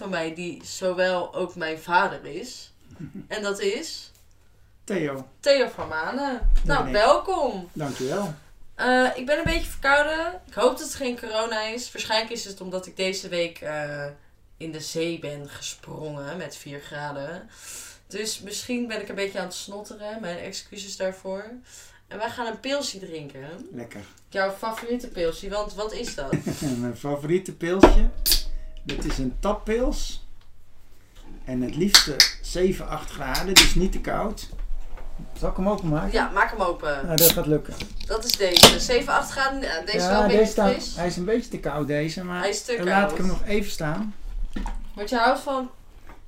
[0.00, 2.72] van mij, die zowel ook mijn vader is.
[3.28, 4.10] En dat is
[4.84, 6.50] Theo, Theo van Manen.
[6.64, 6.92] Nou, ik.
[6.92, 7.68] welkom.
[7.72, 8.34] dankjewel.
[8.74, 10.40] Eh, ik ben een beetje verkouden.
[10.46, 11.92] Ik hoop dat het geen corona is.
[11.92, 14.06] Waarschijnlijk is het omdat ik deze week eh,
[14.56, 17.48] in de zee ben gesprongen met 4 graden.
[18.06, 20.20] Dus misschien ben ik een beetje aan het snotteren.
[20.20, 21.44] Mijn excuses daarvoor.
[22.08, 23.68] En wij gaan een pilsje drinken.
[23.72, 24.04] Lekker.
[24.28, 26.32] Jouw favoriete pilsje, want wat is dat?
[26.78, 28.08] Mijn favoriete pilsje.
[28.82, 30.24] Dit is een tappils.
[31.44, 34.48] En het liefste 7, 8 graden, dus niet te koud.
[35.38, 36.12] Zal ik hem openmaken?
[36.12, 37.06] Ja, maak hem open.
[37.06, 37.74] Nou, dat gaat lukken.
[38.06, 38.80] Dat is deze.
[38.80, 39.60] 7, 8 graden.
[39.60, 40.96] Ja, deze is wel een beetje staat- fris.
[40.96, 43.10] hij is een beetje te koud deze, maar Hij is te dan laat koud.
[43.10, 44.14] ik hem nog even staan.
[44.94, 45.70] Want je houdt van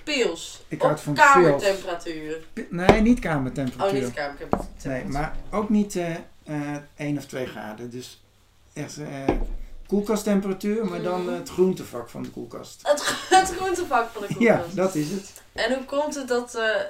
[0.05, 0.62] pils.
[0.69, 2.45] Ik houd van kamertemperatuur.
[2.53, 4.03] P- Nee, niet Oh, kamertemperatuur.
[4.03, 4.91] niet kamertemperatuur.
[4.91, 6.14] Nee, maar ook niet eh
[6.45, 7.91] eh 1 of 2 graden.
[7.91, 8.23] Dus
[8.73, 9.08] echt eh,
[9.97, 12.81] koelkasttemperatuur, maar dan het groentevak van de koelkast.
[12.83, 13.03] Het,
[13.41, 14.77] het groentevak van de Ja, koelkast.
[14.77, 15.43] dat is het.
[15.53, 16.81] En hoe komt het dat, eh,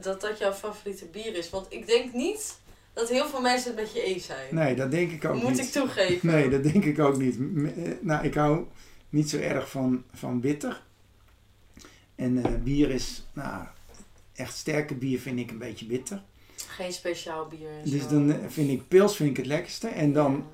[0.00, 1.50] dat dat jouw favoriete bier is?
[1.50, 2.58] Want ik denk niet
[2.92, 4.54] dat heel veel mensen het met je eens zijn.
[4.54, 5.58] Nee, dat denk ik ook Moet niet.
[5.58, 6.28] ik toegeven.
[6.28, 7.36] Nee, dat denk ik ook niet.
[7.76, 8.64] Eh, Nou, ik hou
[9.08, 10.82] niet zo erg van, van bitter.
[12.14, 13.64] En eh, bier is, nou,
[14.34, 16.22] echt sterke bier vind ik een beetje bitter.
[16.68, 17.68] Geen speciaal bier.
[17.84, 19.88] Dus dan vind ik pils vind ik het lekkerste.
[19.88, 20.46] En dan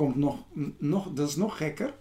[0.00, 0.36] komt nog,
[0.78, 1.92] nog dat is nog gekker.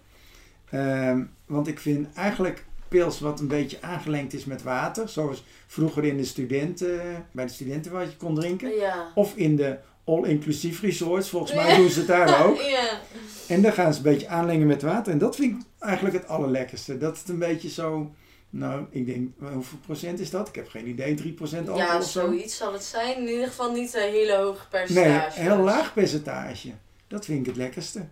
[0.69, 5.09] Ehm, want ik vind eigenlijk pils wat een beetje aangelengd is met water.
[5.09, 8.75] Zoals vroeger in de studenten, bij de studenten wat je kon drinken.
[8.75, 9.11] Ja.
[9.16, 11.30] Of in de all-inclusive resorts.
[11.30, 12.61] Volgens mij doen ze het daar ook.
[12.78, 13.00] ja.
[13.47, 15.11] En dan gaan ze een beetje aanlengen met water.
[15.11, 16.97] En dat vind ik eigenlijk het allerlekkerste.
[16.97, 18.11] Dat het een beetje zo...
[18.52, 20.47] Nou, ik denk, hoeveel procent is dat?
[20.47, 21.13] Ik heb geen idee.
[21.13, 22.19] 3 procent alcohol ja, of zo?
[22.19, 23.17] zoiets zal het zijn.
[23.17, 25.40] In ieder geval niet een hele hoge Nee, percentage.
[25.40, 26.72] heel laag percentage.
[27.09, 28.08] Dat vind ik het lekkerste.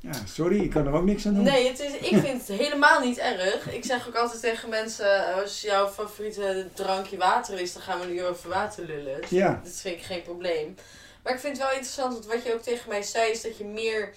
[0.00, 1.42] Ja, sorry, ik kan er ook niks aan doen.
[1.44, 3.72] Nee, het is, ik vind het helemaal niet erg.
[3.72, 8.06] Ik zeg ook altijd tegen mensen, als jouw favoriete drankje water is, dan gaan we
[8.06, 9.20] nu over water lullen.
[9.20, 9.60] Dus Ja.
[9.64, 10.74] Dat vind ik geen probleem.
[11.22, 13.56] Maar ik vind het wel interessant, want wat je ook tegen mij zei, is dat
[13.58, 14.12] je meer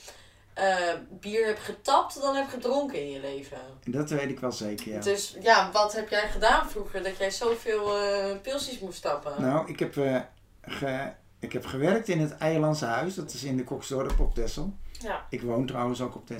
[0.53, 0.75] eh,
[1.09, 3.57] bier hebt getapt dan hebt gedronken in je leven.
[3.85, 4.99] Dat weet ik wel zeker, ja.
[4.99, 9.33] Dus ja, wat heb jij gedaan vroeger dat jij zoveel eh pilsjes moest tappen?
[9.41, 10.19] Nou, ik heb, eh,
[10.61, 13.15] ge- ik heb gewerkt in het Eierlandse huis.
[13.15, 14.73] Dat is in de Koksdorp op Texel.
[14.91, 15.25] Ja.
[15.29, 16.27] Ik woon trouwens ook op.
[16.27, 16.37] Ja.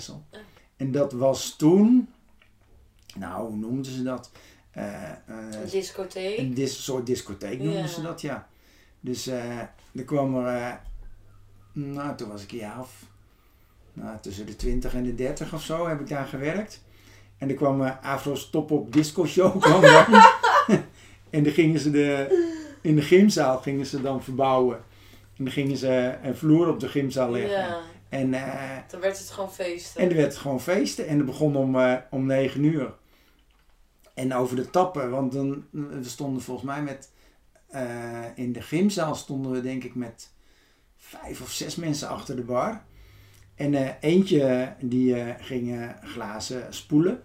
[0.77, 2.09] En dat was toen...
[3.15, 4.31] Nou, hoe noemden ze dat?
[4.71, 6.37] Eh, eh, Een discotheek.
[6.37, 7.87] Een dis soort discotheek noemden Ja.
[7.87, 8.47] ze dat, ja.
[8.99, 9.59] Dus eh
[9.95, 10.81] er kwam er,
[11.73, 13.03] nou toen was ik een jaar of,
[13.93, 16.83] nou tussen de 20 en de 30 of zo heb ik daar gewerkt.
[17.37, 19.83] En er kwam Afro's Top Op Disco Show kwam
[21.29, 22.27] en dan gingen ze de,
[22.81, 24.77] in de gymzaal gingen ze dan verbouwen.
[25.37, 27.59] En dan gingen ze een vloer op de gymzaal leggen.
[27.59, 30.01] Ja, En, eh, dan werd het gewoon feesten.
[30.01, 32.93] en er werd gewoon feesten en het begon om, eh, om 9 uur.
[34.13, 37.11] En over de tappen, want dan, we stonden volgens mij met,
[37.67, 40.31] eh, in de gymzaal stonden we denk ik met
[40.97, 42.85] vijf of zes mensen achter de bar.
[43.57, 47.23] En eh, eentje die eh, ging eh, glazen spoelen.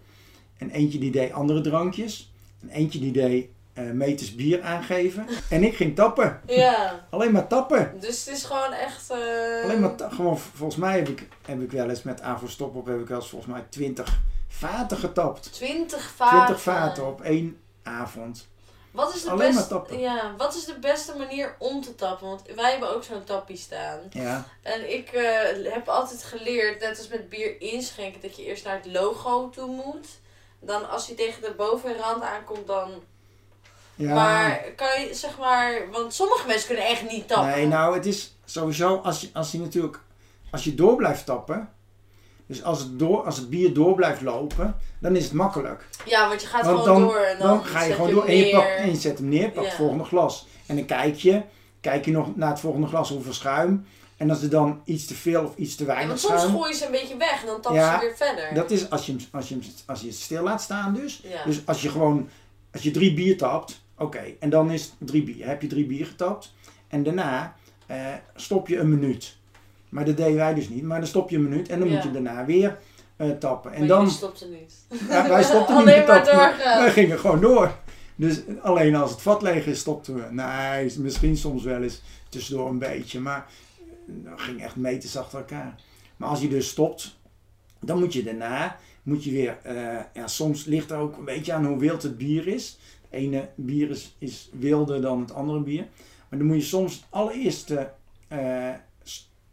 [0.57, 2.33] En eentje die deed andere drankjes.
[2.61, 5.27] En eentje die deed eh, meters bier aangeven.
[5.49, 6.41] En ik ging tappen.
[6.47, 7.99] Ja, Alleen maar tappen.
[7.99, 9.09] dus het is gewoon echt...
[9.09, 12.75] eh, Alleen maar, gewoon, volgens mij heb ik, heb ik wel eens met Avo Stop
[12.75, 15.53] op, heb ik wel eens volgens mij 20 vaten getapt.
[15.53, 16.37] 20 vaten.
[16.45, 18.47] 20 vaten op één avond.
[18.91, 22.27] Wat is, de Alleen best, ja, wat is de beste manier om te tappen?
[22.27, 23.99] Want wij hebben ook zo'n tappie staan.
[24.09, 28.65] Ja, En ik eh, heb altijd geleerd, net als met bier inschenken, dat je eerst
[28.65, 30.07] naar het logo toe moet.
[30.59, 33.03] Dan als hij tegen de bovenrand aankomt, dan...
[33.95, 34.13] ja.
[34.13, 35.81] Maar kan je, zeg maar...
[35.91, 37.49] Want sommige mensen kunnen echt niet tappen.
[37.51, 39.99] nee, nou het is sowieso, als je, als je natuurlijk,
[40.51, 41.69] als je door blijft tappen,
[42.45, 45.87] dus als het, door, als het bier door blijft lopen, dan is het makkelijk.
[46.05, 48.25] Ja, want je gaat Want gewoon dan, door en dan, dan ga je gewoon door
[48.25, 49.69] en je, pakt, en je zet hem neer, pak Ja.
[49.69, 50.47] het volgende glas.
[50.65, 51.41] En dan kijk je,
[51.81, 53.85] kijk je nog naar het volgende glas hoeveel schuim.
[54.17, 56.55] En als er dan iets te veel of iets te Ja, weinig want soms schuim...
[56.55, 58.53] gooien ze een beetje weg en dan tappen Ja, ze weer verder.
[58.53, 61.21] Dat is als je, als, je als je het stil laat staan dus.
[61.23, 61.43] Ja.
[61.45, 62.29] Dus als je gewoon,
[62.73, 64.21] als je drie bier tapt, oké.
[64.39, 65.47] En dan is het drie bier.
[65.47, 66.53] Heb je drie bier getapt.
[66.87, 67.55] En daarna
[67.85, 67.97] eh,
[68.35, 69.37] stop je een minuut.
[69.89, 70.83] Maar dat deden wij dus niet.
[70.83, 71.93] Maar dan stop je een minuut en dan Ja.
[71.93, 72.79] moet je daarna weer
[73.15, 73.71] eh, tappen.
[73.73, 74.73] En maar dan, stopten niet.
[75.09, 76.81] ja, wij stopten niet Alleen maar doorgaan.
[76.83, 77.75] Wij gingen gewoon door.
[78.15, 80.23] Dus alleen als het vat leeg is, stopten we.
[80.31, 83.19] Nee, misschien soms wel eens tussendoor een beetje.
[83.19, 83.45] Maar
[84.05, 85.75] dat ging echt meters achter elkaar.
[86.17, 87.17] Maar als je dus stopt,
[87.79, 89.75] dan moet je daarna, moet je weer, eh,
[90.13, 92.79] ja, soms ligt er ook een beetje aan hoe wild het bier is.
[93.13, 95.87] Ene bier is, is wilder dan het andere bier.
[96.29, 97.91] Maar dan moet je soms het allereerste
[98.27, 98.73] eh,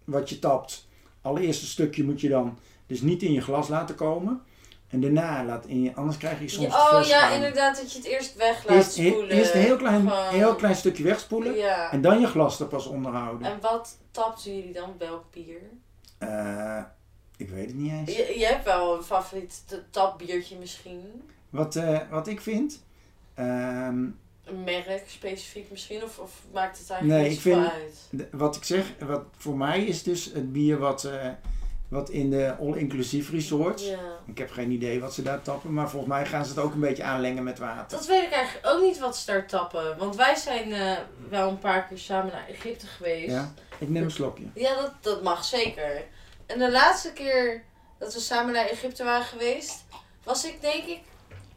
[0.04, 0.88] wat je tapt,
[1.22, 4.42] allereerste stukje moet je dan dus niet in je glas laten komen.
[4.88, 8.06] En daarna laat in je, anders krijg je soms oh ja, inderdaad, dat je het
[8.06, 9.30] eerst weg laat Eerst, spoelen.
[9.30, 11.56] eerst een heel klein, heel klein stukje wegspoelen.
[11.56, 11.92] Ja.
[11.92, 13.46] En dan je glas er pas onderhouden.
[13.46, 14.94] En wat tapten jullie dan?
[14.98, 15.60] Welk bier?
[16.18, 16.82] Eh,
[17.36, 18.16] ik weet het niet eens.
[18.16, 21.30] Je, je hebt wel een favoriet tapbiertje misschien?
[21.50, 22.82] Wat, eh, wat ik vind.
[23.35, 24.05] Ehm,
[24.44, 26.03] Een merk specifiek misschien?
[26.03, 28.29] Of, of maakt het eigenlijk Nee, ik vind- uit?
[28.32, 31.29] wat ik zeg, wat voor mij is dus het bier wat, eh,
[31.88, 33.87] wat in de all-inclusive resorts.
[33.88, 33.99] Ja.
[34.27, 36.73] Ik heb geen idee wat ze daar tappen, maar volgens mij gaan ze het ook
[36.75, 37.99] een beetje aanlengen met water.
[37.99, 39.99] Dat weet ik eigenlijk ook niet wat ze daar tappen.
[39.99, 40.97] Want wij zijn eh,
[41.29, 43.31] wel een paar keer samen naar Egypte geweest.
[43.31, 43.53] Ja?
[43.79, 44.44] Ik neem een slokje.
[44.55, 46.05] Ja, dat, dat mag zeker.
[46.47, 47.62] En de laatste keer
[47.99, 49.85] dat we samen naar Egypte waren geweest,
[50.25, 51.00] was ik denk ik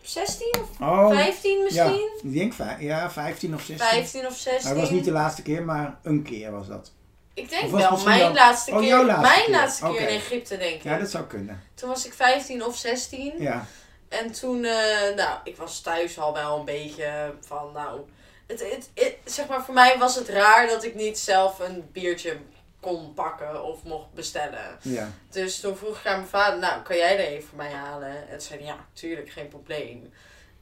[0.07, 1.63] 16 of Oh, 15 ja.
[1.63, 2.09] misschien?
[2.23, 3.87] Ik denk ja, 15 of 16.
[3.87, 4.53] 15 of 16.
[4.63, 6.91] Maar het was niet de laatste keer, maar een keer was dat.
[7.33, 8.87] Ik denk wel, mijn laatste Oh, keer.
[8.87, 9.53] jouw laatste mijn keer.
[9.55, 10.83] laatste keer in Egypte, denk ik.
[10.83, 11.63] Ja, dat zou kunnen.
[11.73, 13.33] Toen was ik 15 of 16.
[13.39, 13.65] Ja,
[14.09, 17.99] En toen, eh, nou, ik was thuis al wel een beetje van, nou,
[18.47, 21.89] het, het, het- zeg maar, voor mij was het raar dat ik niet zelf een
[21.91, 22.37] biertje
[22.83, 24.77] kon pakken of mocht bestellen.
[24.81, 25.11] ja.
[25.29, 28.29] Dus toen vroeg ik aan mijn vader, nou, kan jij er even voor mij halen?
[28.29, 30.13] En zei ja, tuurlijk, geen probleem.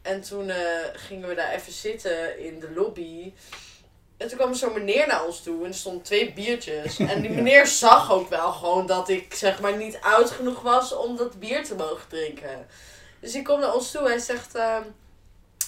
[0.01, 0.57] En toen eh,
[0.93, 3.33] gingen we daar even zitten in de lobby.
[4.17, 6.99] En toen kwam zo'n meneer naar ons toe en er stonden twee biertjes.
[6.99, 7.35] En die Ja.
[7.35, 11.39] meneer zag ook wel gewoon dat ik, zeg maar, niet oud genoeg was om dat
[11.39, 12.67] bier te mogen drinken.
[13.19, 14.83] Dus hij komt naar ons toe en hij zegt, ehm,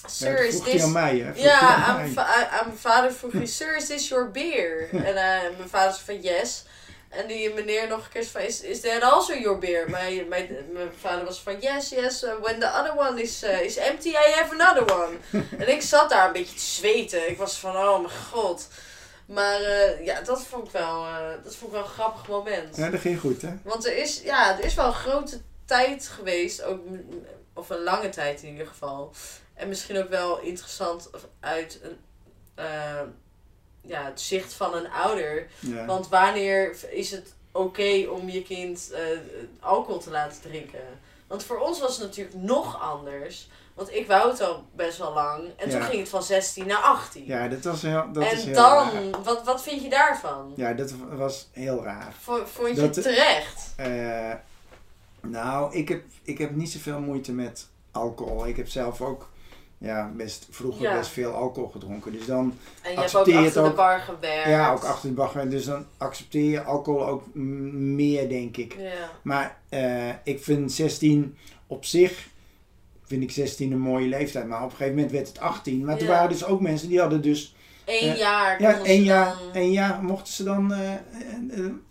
[0.06, 0.82] Sir, dat is this...
[0.82, 1.32] aan mij, hè?
[1.32, 2.08] Vroeg Ja, aan aan, mij.
[2.14, 4.88] mijn aan- vader vroeg hij, sir, is this your beer?
[5.08, 6.64] en eh, mijn vader zei van, yes.
[7.08, 9.90] En die meneer nog een keer van, is, is that also your beer?
[9.90, 13.60] Mijn, mijn, mijn vader was van, yes, yes, uh, when the other one is, uh,
[13.60, 15.16] is empty, I have another one.
[15.58, 17.30] en ik zat daar een beetje te zweten.
[17.30, 18.68] Ik was van, oh mijn god.
[19.26, 22.76] Maar eh, ja, dat vond ik wel, eh, dat vond ik wel een grappig moment.
[22.76, 23.50] Ja, dat ging goed, hè?
[23.62, 26.80] Want er is, ja, er is wel een grote tijd geweest, ook,
[27.54, 29.12] of een lange tijd in ieder geval.
[29.54, 31.10] En misschien ook wel interessant
[31.40, 31.98] uit een,
[32.54, 33.00] eh,
[33.80, 35.46] ja, het zicht van een ouder.
[35.60, 35.84] Ja.
[35.86, 39.00] Want wanneer is het oké om je kind eh,
[39.60, 40.80] alcohol te laten drinken?
[41.26, 43.48] Want voor ons was het natuurlijk nog anders.
[43.74, 45.48] Want ik wou het al best wel lang.
[45.56, 47.24] En toen ging het van 16 naar 18.
[47.26, 49.22] Ja, dat was heel, dat is en heel dan, raar.
[49.22, 50.52] wat, wat vind je daarvan?
[50.56, 52.12] Ja, dat was heel raar.
[52.20, 53.72] Vo- Vond je Dat- het terecht?
[53.76, 54.32] Eh,
[55.20, 58.46] nou, ik heb, ik heb niet zoveel moeite met alcohol.
[58.46, 59.28] Ik heb zelf ook
[59.78, 60.96] ja, best, vroeger Ja.
[60.98, 62.12] best veel alcohol gedronken.
[62.12, 62.38] Dus dan,
[62.82, 64.48] En je hebt ook accepteer je achter de bar gewerkt.
[64.48, 65.48] ja, ook achter de bar.
[65.48, 68.76] Dus dan accepteer je alcohol ook meer, denk ik.
[68.78, 69.10] Ja.
[69.22, 71.36] Maar eh, ik vind 16
[71.66, 72.26] op zich,
[73.04, 74.46] vind ik 16 een mooie leeftijd.
[74.46, 75.84] Maar op een gegeven moment werd het 18.
[75.84, 76.06] Maar Ja.
[76.06, 77.54] waren dus ook mensen die hadden dus
[77.86, 78.60] Eén Eh, jaar.
[78.62, 80.90] Ja, één jaar, dan- één jaar mochten ze dan, eh,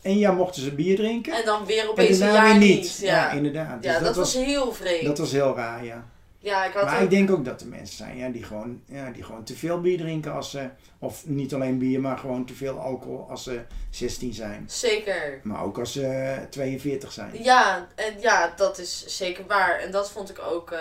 [0.01, 1.33] één jaar mochten ze bier drinken.
[1.33, 2.75] En dan weer En opeens een jaar niet.
[2.81, 2.97] niet.
[3.01, 3.83] Ja, Ja, inderdaad.
[3.83, 5.05] ja Dus dat, was heel vreemd.
[5.05, 6.05] dat was heel raar, ja.
[6.43, 8.81] Ja, ik had Maar ook- ik denk ook dat er mensen zijn ja, die, gewoon,
[8.85, 10.69] ja, die gewoon te veel bier drinken als ze,
[10.99, 14.63] of niet alleen bier, maar gewoon te veel alcohol als ze 16 zijn.
[14.67, 15.39] Zeker.
[15.43, 17.43] Maar ook als ze 42 zijn.
[17.43, 19.79] Ja, en ja, dat is zeker waar.
[19.79, 20.79] En dat vond ik ook eh,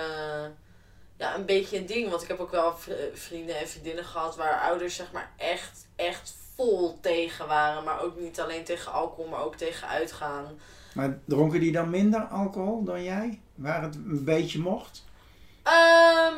[1.17, 2.11] ja, een beetje een ding.
[2.11, 5.87] Want ik heb ook wel vri- vrienden en vriendinnen gehad waar ouders zeg maar echt,
[5.97, 7.85] echt vol tegen waren.
[7.85, 10.45] Maar ook niet alleen tegen alcohol, maar ook tegen uitgaan.
[10.95, 13.41] Maar dronken die dan minder alcohol dan jij?
[13.55, 15.05] Waar het een beetje mocht?
[15.63, 16.37] Ehm,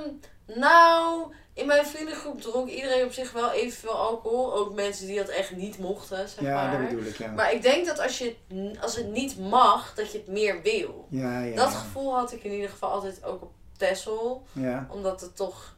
[0.58, 4.54] nou, in mijn vriendengroep dronk iedereen op zich wel evenveel alcohol.
[4.54, 6.78] Ook mensen die dat echt niet mochten, zeg ja, maar.
[6.80, 7.30] dat bedoel ik, ja.
[7.30, 10.62] Maar ik denk dat als, je, het- als het niet mag, dat je het meer
[10.62, 11.06] wil.
[11.10, 14.46] ja, ja, dat gevoel had ik in ieder geval altijd ook op Texel.
[14.52, 14.86] ja.
[14.90, 15.74] Omdat het toch,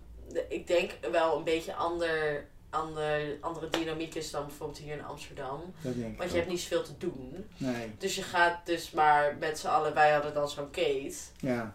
[0.48, 5.60] ik denk wel een beetje ander, ander, andere dynamiek is dan bijvoorbeeld hier in Amsterdam.
[5.82, 6.42] dat denk ik Want je ook.
[6.42, 7.48] hebt niet zoveel te doen.
[7.56, 11.14] Nee, Dus je gaat dus maar met z'n allen, wij hadden dan zo'n kate.
[11.36, 11.74] ja,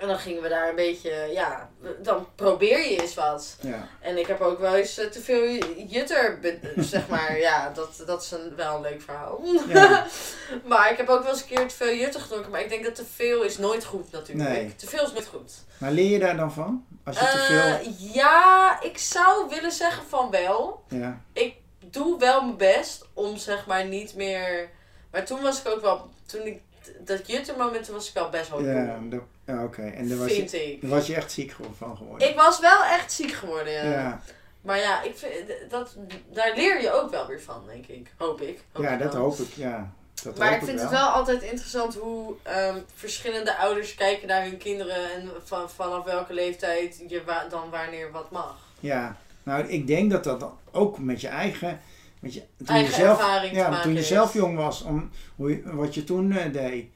[0.00, 1.70] En dan gingen we daar een beetje, ja,
[2.02, 3.56] dan probeer je eens wat.
[3.60, 3.88] ja.
[4.00, 5.46] En ik heb ook wel eens eh, te veel
[5.86, 6.38] jutter,
[6.76, 9.40] zeg maar, ja, dat, dat is een, wel een leuk verhaal.
[9.68, 10.06] Ja.
[10.68, 12.84] maar ik heb ook wel eens een keer te veel jutter gedronken, maar ik denk
[12.84, 14.48] dat te veel is nooit goed natuurlijk.
[14.48, 14.74] Nee.
[14.76, 15.52] Te veel is nooit goed.
[15.78, 16.84] Maar leer je daar dan van?
[17.04, 17.58] Als je te veel...
[17.60, 20.84] Eh, ja, ik zou willen zeggen van wel.
[20.88, 21.54] Ja, Ik
[21.90, 24.70] doe wel mijn best om zeg maar niet meer...
[25.10, 26.60] Maar toen was ik ook wel, toen ik,
[26.98, 29.82] dat jutter moment, was ik wel best wel ja, dat- ja oké.
[29.82, 30.80] En daar was, je, ik.
[30.80, 32.28] daar was je echt ziek van geworden?
[32.28, 33.82] Ik was wel echt ziek geworden, ja.
[33.82, 34.22] ja.
[34.60, 35.32] Maar ja, ik vind,
[35.70, 35.96] dat,
[36.32, 38.12] daar leer je ook wel weer van, denk ik.
[38.16, 38.60] Hoop ik.
[38.72, 39.22] Hoop ja, ik dat wel.
[39.22, 39.92] hoop ik, ja.
[40.22, 44.56] Dat Maar ik vind het wel altijd interessant hoe ehm, verschillende ouders kijken naar hun
[44.56, 48.56] kinderen en van, vanaf welke leeftijd je wa- dan wanneer wat mag.
[48.80, 51.80] Ja, nou ik denk dat dat ook met je eigen...
[52.20, 55.10] Met je, toen Eigen je zelf, ervaring te ja, toen je zelf jong was, om
[55.36, 56.86] hoe je, wat je toen eh, deed.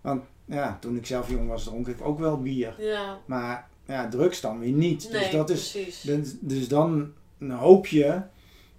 [0.00, 2.74] Want ja, toen ik zelf jong was, dronk ik ook wel bier.
[2.78, 3.18] Ja.
[3.24, 5.08] Maar ja, drugs dan weer niet.
[5.12, 6.00] Nee, dus, dat is, precies.
[6.00, 7.12] dus, dus dan
[7.48, 8.20] hoop je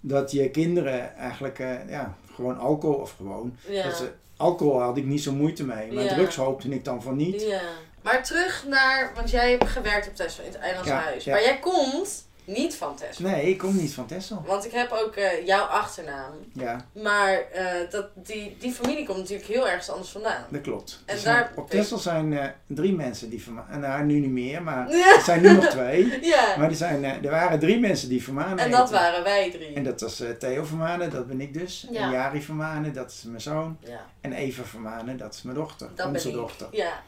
[0.00, 3.56] dat je kinderen eigenlijk eh, ja, gewoon alcohol of gewoon.
[3.68, 3.82] ja.
[3.82, 5.92] Dat ze, alcohol had ik niet zo moeite mee.
[5.92, 6.14] Maar Ja.
[6.14, 7.42] drugs hoopte ik dan van niet.
[7.42, 7.60] Ja.
[8.02, 11.24] Maar terug naar, want jij hebt gewerkt op Tesla in het Eilandse Ja, Huis.
[11.24, 11.32] ja.
[11.32, 13.30] Maar jij komt niet van Tesla.
[13.30, 14.42] Nee, ik kom niet van Texel.
[14.46, 16.32] Want ik heb ook eh, jouw achternaam.
[16.52, 20.44] Ja, Maar eh, dat, die, die familie komt natuurlijk heel ergens anders vandaan.
[20.50, 21.02] dat klopt.
[21.06, 23.80] En zijn- daar- op Texel zijn eh, drie mensen die vermanen.
[23.80, 25.14] Nou, nu niet meer, maar Ja.
[25.14, 26.18] er zijn nu nog twee.
[26.26, 26.54] Ja.
[26.58, 29.74] Maar er, zijn, eh, er waren drie mensen die vermanen En dat waren wij drie.
[29.74, 31.86] En dat was eh, Theo Vermanen, dat ben ik dus.
[31.90, 32.02] Ja.
[32.04, 33.76] En Jari Vermanen, dat is mijn zoon.
[33.80, 35.88] Ja, En Eva Vermanen, dat is mijn dochter.
[35.94, 36.42] dat onze ben ik.
[36.42, 36.66] dochter.
[36.70, 37.02] Ja.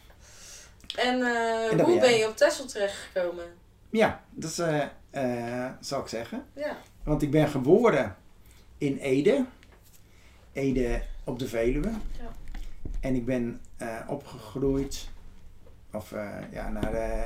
[0.96, 3.44] En, eh, hoe ben je op Texel terechtgekomen?
[3.90, 6.44] Ja, dat is, eh, eh, zal ik zeggen.
[6.54, 6.76] Ja.
[7.02, 8.16] Want ik ben geboren
[8.78, 9.44] in Ede.
[10.52, 11.90] Ede op de Veluwe.
[12.20, 12.32] Ja.
[13.00, 15.08] En ik ben eh, opgegroeid.
[15.92, 16.10] Of
[16.52, 17.24] ja, naar de,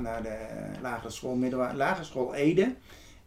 [0.00, 0.38] naar de
[0.80, 2.74] lagere school, middelba- lagere school Ede.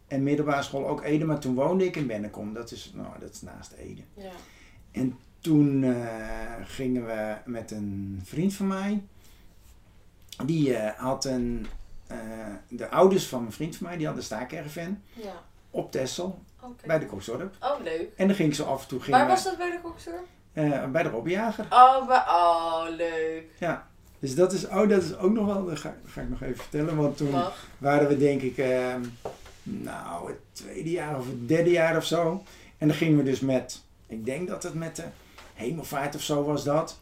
[0.06, 1.24] En middelbare school ook Ede.
[1.24, 2.54] Maar toen woonde ik in Bennekom.
[2.54, 4.02] Dat is, nou, dat is naast Ede.
[4.14, 4.30] Ja.
[4.90, 5.94] En toen
[6.64, 9.02] gingen we met een vriend van mij.
[10.44, 11.66] Die had een.
[12.10, 12.16] Eh,
[12.68, 15.42] de ouders van mijn vriend van mij, die hadden een staakerven ja.
[15.70, 15.94] op
[16.62, 16.86] Oké.
[16.86, 17.56] bij de Koksdorp.
[17.60, 18.08] Oh, leuk.
[18.16, 20.20] En dan ging ze af en toe gingen Waar was dat bij de kokster?
[20.52, 21.66] eh, bij de Robbejager.
[21.70, 22.16] Oh, bij...
[22.28, 23.44] oh, leuk.
[24.18, 26.42] Dus dat is, oh, dat is ook nog wel, dat ga, dat ga ik nog
[26.42, 26.96] even vertellen.
[26.96, 27.66] Want toen Mag.
[27.78, 28.94] waren we denk ik, eh,
[29.62, 32.42] nou, het tweede jaar of het derde jaar of zo.
[32.78, 35.04] En dan gingen we dus met, ik denk dat het met de
[35.54, 37.00] hemelvaart of zo was dat.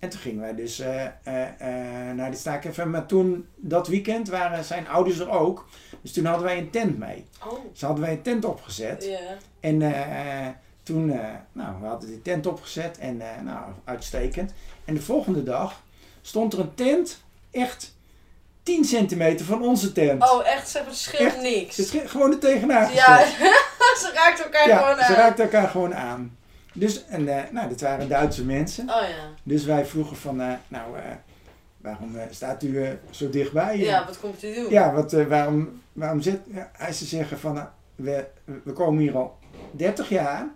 [0.00, 1.12] En toen gingen wij dus eh, eh,
[1.58, 5.68] eh, naar de Staak Maar toen, dat weekend, waren zijn ouders er ook.
[6.02, 7.26] Dus toen hadden wij een tent mee.
[7.46, 7.58] Oh.
[7.72, 9.04] Dus hadden wij een tent opgezet.
[9.04, 9.18] Ja.
[9.60, 9.78] En
[10.82, 11.06] toen,
[11.52, 14.52] nou, we hadden die tent opgezet en nou, uitstekend.
[14.84, 15.82] En de volgende dag
[16.22, 17.94] stond er een tent, echt
[18.62, 20.30] 10 centimeter van onze tent.
[20.30, 21.40] Oh, echt, ze hebben verschil Echt?
[21.40, 21.74] niks.
[21.74, 23.18] Ze gewoon er tegenaan Ja,
[24.02, 25.14] ze raakt elkaar Ja, gewoon ze aan.
[25.14, 26.38] raakten elkaar gewoon aan.
[26.74, 28.88] Dus, en eh, nou, dit waren Duitse mensen.
[28.88, 29.28] Oh ja.
[29.42, 31.02] Dus wij vroegen van, eh, nou, eh,
[31.76, 33.78] waarom staat u zo dichtbij?
[33.78, 34.70] Ja, wat komt u doen?
[34.70, 36.40] Ja, wat, waarom, waarom zit
[36.72, 38.26] hij ze zeggen van we,
[38.64, 39.38] we komen hier al
[39.70, 40.48] 30 jaar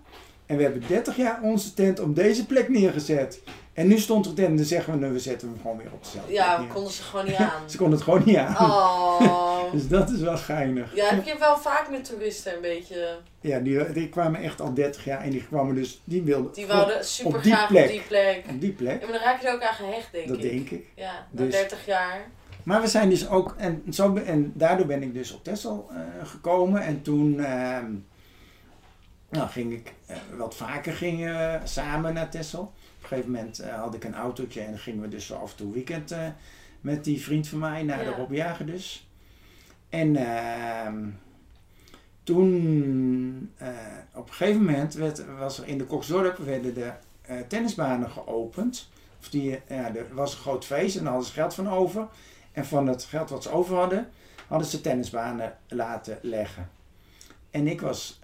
[0.47, 3.43] en we hebben 30 jaar onze tent op deze plek neergezet.
[3.75, 6.05] En nu stond tent en dan zeggen we, nou, we zetten hem gewoon weer op
[6.05, 7.63] dezelfde Ja, we konden ze gewoon niet aan.
[7.71, 8.55] Ze konden het gewoon niet aan.
[8.71, 9.43] Oh.
[9.73, 10.95] Dus dat is wel geinig.
[10.95, 13.19] Ja, heb je wel vaak met toeristen een beetje.
[13.41, 16.67] Ja, die, die kwamen echt al 30 jaar en die kwamen dus, die wilden Die
[16.67, 17.85] wouden super op die graag plek.
[17.85, 18.45] op die plek.
[18.51, 19.01] op die plek.
[19.01, 20.43] Ja, maar dan raak je er ook aan gehecht, denk Dat ik.
[20.43, 20.87] denk ik.
[20.95, 22.31] Ja, na Dus- 30 jaar.
[22.63, 26.29] Maar we zijn dus ook, en, zo, en daardoor ben ik dus op Texel eh,
[26.29, 26.83] gekomen.
[26.83, 27.93] En toen ehm,
[29.31, 32.73] nou, ging ik eh, wat vaker gingen samen naar Texel.
[33.05, 35.51] Op een gegeven moment eh, had ik een autootje en dan gingen we dus af
[35.51, 36.29] en toe weekend eh,
[36.81, 38.11] met die vriend van mij naar Ja.
[38.11, 39.09] de Robbejager dus.
[39.89, 41.09] En ehm,
[42.23, 43.69] toen, eh,
[44.15, 46.93] op een gegeven moment werd, was er in de Koksdorp werden de
[47.49, 48.89] tennisbanen geopend.
[49.21, 52.09] Of die, ja, er was een groot feest en daar hadden ze geld van over.
[52.53, 54.09] En van het geld wat ze over hadden,
[54.47, 56.69] hadden ze tennisbanen laten leggen.
[57.51, 58.21] En ik was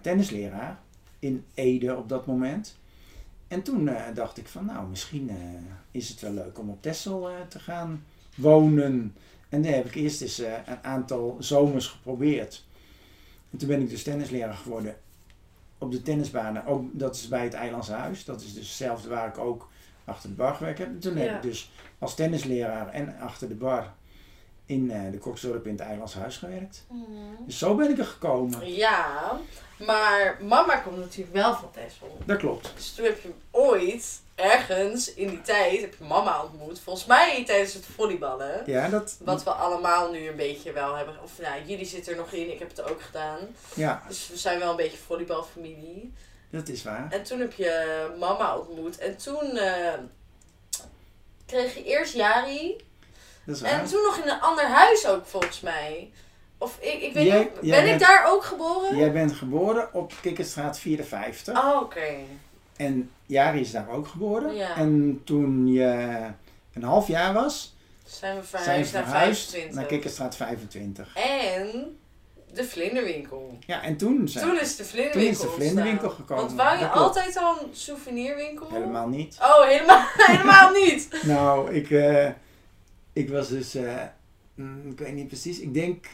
[0.00, 0.78] tennisleraar
[1.18, 2.76] in Ede op dat moment.
[3.48, 5.36] En toen eh, dacht ik van, nou, misschien eh,
[5.90, 8.04] is het wel leuk om op Texel eh, te gaan
[8.36, 9.16] wonen.
[9.48, 12.64] En daar heb ik eerst eens een aantal zomers geprobeerd.
[13.50, 14.96] En toen ben ik dus tennisleraar geworden
[15.78, 16.66] op de tennisbanen.
[16.66, 18.24] Ook, dat is bij het Eilandse Huis.
[18.24, 19.70] Dat is dus hetzelfde waar ik ook
[20.04, 20.88] achter de bar gewerkt heb.
[20.88, 23.94] En toen heb ik dus als tennisleraar en achter de bar
[24.66, 26.86] in de Koksdorp in het Eilandse Huis gewerkt.
[27.46, 28.74] Dus zo ben ik er gekomen.
[28.74, 29.38] Ja,
[29.78, 32.18] maar mama komt natuurlijk wel van Texel.
[32.26, 32.72] Dat klopt.
[32.76, 36.80] Dus toen heb je ooit, ergens in die tijd, heb je mama ontmoet.
[36.80, 38.62] Volgens mij tijdens het volleyballen.
[38.66, 41.16] Ja, dat, Wat we allemaal nu een beetje wel hebben.
[41.22, 43.38] Of nou, jullie zitten er nog in, ik heb het ook gedaan.
[43.74, 46.12] ja, Dus we zijn wel een beetje volleybalfamilie.
[46.50, 47.06] dat is waar.
[47.10, 48.98] En toen heb je mama ontmoet.
[48.98, 49.92] En toen eh,
[51.46, 52.76] kreeg je eerst Jari.
[53.44, 53.70] Dat is waar.
[53.70, 56.10] En toen nog in een ander huis ook, volgens mij.
[56.58, 58.96] Of ik, ik weet Jij- niet, ben ik daar ook geboren?
[58.96, 61.58] Jij bent geboren op Kikkerstraat 54.
[61.58, 62.14] Oh, oké.
[62.76, 64.54] En Jari is daar ook geboren.
[64.54, 64.76] Ja.
[64.76, 66.16] En toen je
[66.72, 67.74] een half jaar was,
[68.06, 69.74] Zijn we zijn verhuisd ze naar verhuisd 25.
[69.74, 71.16] naar Kikkerstraat 25.
[71.16, 71.98] En
[72.52, 73.58] de vlinderwinkel.
[73.66, 76.44] Ja, en toen zijn Toen is de vlinderwinkel Toen is de vlinderwinkel gekomen.
[76.44, 77.06] Want wou je Dat klopt.
[77.06, 78.68] altijd al een souvenirwinkel?
[78.70, 79.36] helemaal niet.
[79.40, 81.08] Oh, helemaal, helemaal niet.
[81.22, 82.28] Nou, ik, eh,
[83.12, 84.02] ik was dus, eh,
[84.54, 86.06] mm, ik weet niet precies, ik denk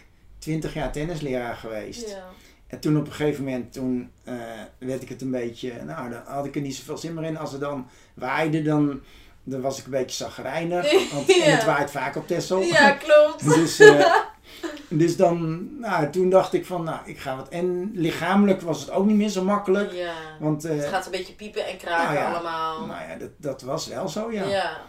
[0.45, 2.09] 20 jaar tennisleraar geweest.
[2.09, 2.25] Ja.
[2.67, 4.35] En toen op een gegeven moment, toen eh,
[4.79, 7.39] werd ik het een beetje, nou, dan had ik er niet zoveel zin meer in.
[7.39, 9.01] Als er dan waaide, dan
[9.45, 10.93] dan was ik een beetje zagrijnig.
[11.15, 11.67] Want en het Ja.
[11.67, 12.61] waait vaak op Texel.
[12.61, 13.45] Ja, klopt.
[13.55, 14.15] Dus, eh,
[14.89, 17.49] dus dan, nou, toen dacht ik van, nou, ik ga wat.
[17.49, 19.93] En lichamelijk was het ook niet meer zo makkelijk.
[19.93, 20.15] Ja.
[20.41, 22.87] Want, eh, Het gaat een beetje piepen en kraken nou ja, allemaal.
[22.87, 24.45] nou ja, dat, dat was wel zo, ja.
[24.49, 24.81] ja.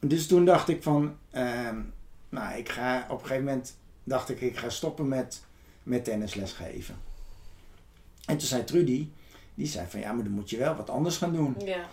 [0.00, 1.76] Dus toen dacht ik van, ehm,
[2.28, 3.76] nou, ik ga op een gegeven moment,
[4.10, 5.40] dacht ik, ik ga stoppen met,
[5.82, 6.96] met tennisles geven.
[8.26, 9.08] En toen zei Trudy,
[9.54, 11.56] die zei van, ja, maar dan moet je wel wat anders gaan doen.
[11.64, 11.84] Ja.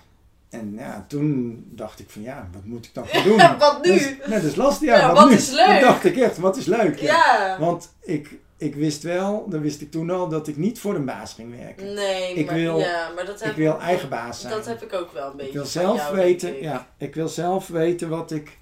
[0.50, 3.38] En ja, toen dacht ik van, ja, wat moet ik dan gaan doen?
[3.58, 3.92] Wat nu?
[3.92, 4.98] Is, nee, dat is lastig, ja.
[4.98, 5.36] Ja, wat, wat nu?
[5.36, 5.68] is leuk?
[5.68, 7.14] Dat dacht ik echt, wat is leuk, ja.
[7.16, 7.60] Ja.
[7.60, 11.06] Want ik, ik wist wel, dat wist ik toen al, dat ik niet voor een
[11.06, 11.94] baas ging werken.
[11.94, 14.54] Nee, Ik maar, wil- ja, maar dat heb Ik wil eigen baas zijn.
[14.54, 15.48] Dat heb ik ook wel een beetje.
[15.48, 16.62] ik wil zelf jou, weten, ik.
[16.62, 18.58] ja, ik wil zelf weten wat ik,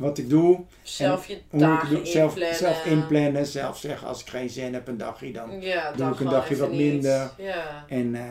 [0.00, 0.60] wat ik doe.
[0.82, 2.58] Zelf je dagen doe, zelf, inplannen.
[2.58, 5.60] zelf inplannen, zelf zeggen als ik geen zin heb een dagje dan.
[5.60, 7.30] Ja, doe ik een dagje wat minder.
[7.36, 7.84] Ja.
[7.88, 8.22] En, eh,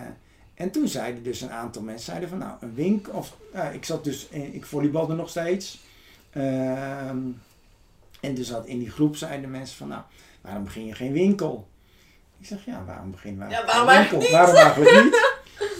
[0.53, 3.85] en toen zeiden dus een aantal mensen, zeiden van nou, een winkel, of nou, ik
[3.85, 5.79] zat dus, in, ik volleybalde nog steeds.
[6.31, 7.17] Ehm,
[8.19, 10.01] en dus had in die groep zeiden mensen van nou,
[10.41, 11.67] waarom begin je geen winkel?
[12.39, 14.31] Ik zeg ja, waarom beginnen we Ja, waarom geen winkel?
[14.31, 15.27] Waarom eigenlijk niet?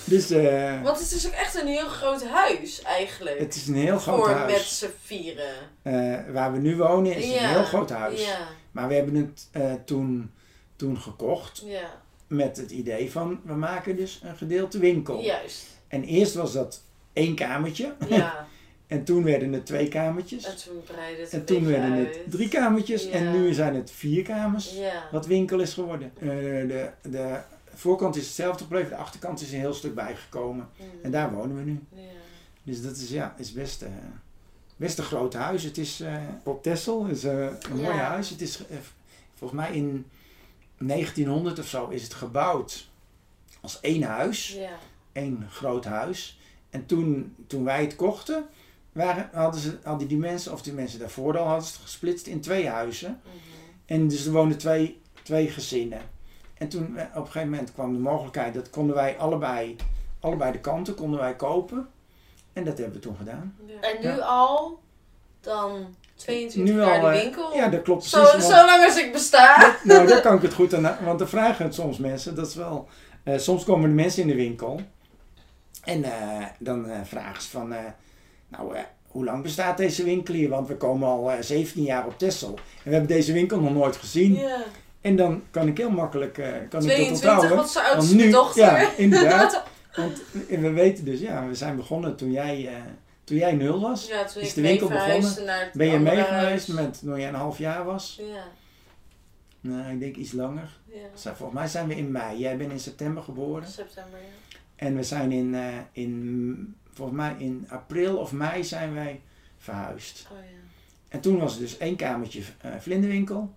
[0.10, 3.40] Dus eh, Want het is ook echt een heel groot huis, eigenlijk.
[3.40, 4.78] het is een heel groot voor met huis.
[4.80, 5.54] z'n vieren.
[5.82, 7.44] Eh, waar we nu wonen is ja.
[7.44, 8.26] een heel groot huis.
[8.26, 10.32] Ja, Maar we hebben het eh, toen,
[10.76, 12.02] toen gekocht ja.
[12.28, 15.22] met het idee van we maken dus een gedeelte winkel.
[15.22, 15.66] juist.
[15.88, 16.82] En eerst was dat
[17.14, 17.94] één kamertje.
[18.10, 18.48] Ja.
[18.90, 20.46] En toen werden het twee kamertjes.
[20.46, 22.16] En toen breidde het En toen werden uit.
[22.16, 23.10] het drie kamertjes.
[23.10, 24.74] En nu zijn het vier kamers.
[24.76, 25.04] Ja.
[25.12, 26.12] Wat winkel is geworden.
[26.20, 26.28] Eh,
[27.02, 27.40] de,
[27.72, 28.90] de voorkant is hetzelfde gebleven.
[28.90, 30.70] De achterkant is een heel stuk bijgekomen.
[30.78, 30.86] Mm.
[31.02, 31.80] En daar wonen we nu.
[31.94, 32.02] Ja.
[32.64, 33.86] Dus dat is, ja, is best,
[34.76, 35.64] best een groot huis.
[35.64, 37.06] Het is eh, op Texel.
[37.06, 38.04] is eh, een mooi Ja.
[38.04, 38.30] huis.
[38.30, 38.62] Het is
[39.36, 40.06] volgens mij in
[40.78, 42.90] 1900 of zo is het gebouwd
[43.62, 44.52] als één huis.
[44.54, 44.70] Ja.
[45.12, 46.40] één groot huis.
[46.70, 48.46] En toen, toen wij het kochten,
[48.92, 52.28] waren, hadden, ze, hadden die mensen, of die mensen daarvoor al, hadden ze het gesplitst
[52.28, 53.22] in twee huizen.
[53.24, 53.36] Mhm.
[53.86, 56.02] En dus er woonden twee, twee gezinnen.
[56.60, 59.76] En toen eh, op een gegeven moment kwam de mogelijkheid, dat konden wij allebei,
[60.20, 61.88] allebei de kanten konden wij kopen.
[62.54, 63.56] En dat hebben we toen gedaan.
[63.82, 64.16] En nu Ja.
[64.18, 64.80] al
[65.42, 67.56] dan 22 Nu jaar al, de winkel?
[67.56, 68.42] Ja, dat klopt zo, precies.
[68.42, 69.76] want- zo lang als ik besta.
[69.84, 70.98] nou, daar kan ik het goed aan.
[71.04, 72.88] Want dan vragen soms mensen, dat is wel.
[73.24, 74.82] eh, soms komen de mensen in de winkel.
[75.84, 77.74] En eh, dan eh, vragen ze van.
[77.74, 77.84] eh,
[78.48, 80.50] nou, eh, hoe lang bestaat deze winkel hier?
[80.50, 82.50] Want we komen al eh, 17 jaar op Texel.
[82.56, 84.34] En we hebben deze winkel nog nooit gezien.
[84.36, 84.64] Ja.
[85.02, 87.56] En dan kan ik heel makkelijk eh, kan ik dat 22, onthouden.
[87.58, 88.64] wat zo oud is dochter.
[88.64, 89.64] Ja, inderdaad.
[89.96, 92.74] Want we weten dus, ja, we zijn begonnen toen jij, eh,
[93.24, 94.08] toen jij nul was.
[94.08, 95.46] Ja, toen Is ik de winkel begonnen?
[95.46, 96.44] naar het Ben je andere mee huis.
[96.66, 98.20] geweest met, toen jij een half jaar was?
[98.22, 98.44] Ja,
[99.62, 100.78] Nou, ik denk iets langer.
[100.86, 101.34] ja.
[101.36, 102.38] Volgens mij zijn we in mei.
[102.40, 103.68] Jij bent in september geboren.
[103.68, 104.58] September, ja.
[104.76, 109.22] En we zijn in, eh, in, volgens mij in april of mei zijn wij
[109.58, 110.28] verhuisd.
[110.32, 110.44] Oh ja.
[111.10, 113.54] En toen was het dus één kamertje eh, vlinderwinkel.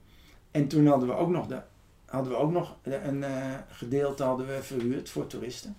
[0.52, 1.60] En toen hadden we ook nog, de,
[2.06, 5.76] hadden we ook nog een eh, gedeelte hadden we verhuurd voor toeristen.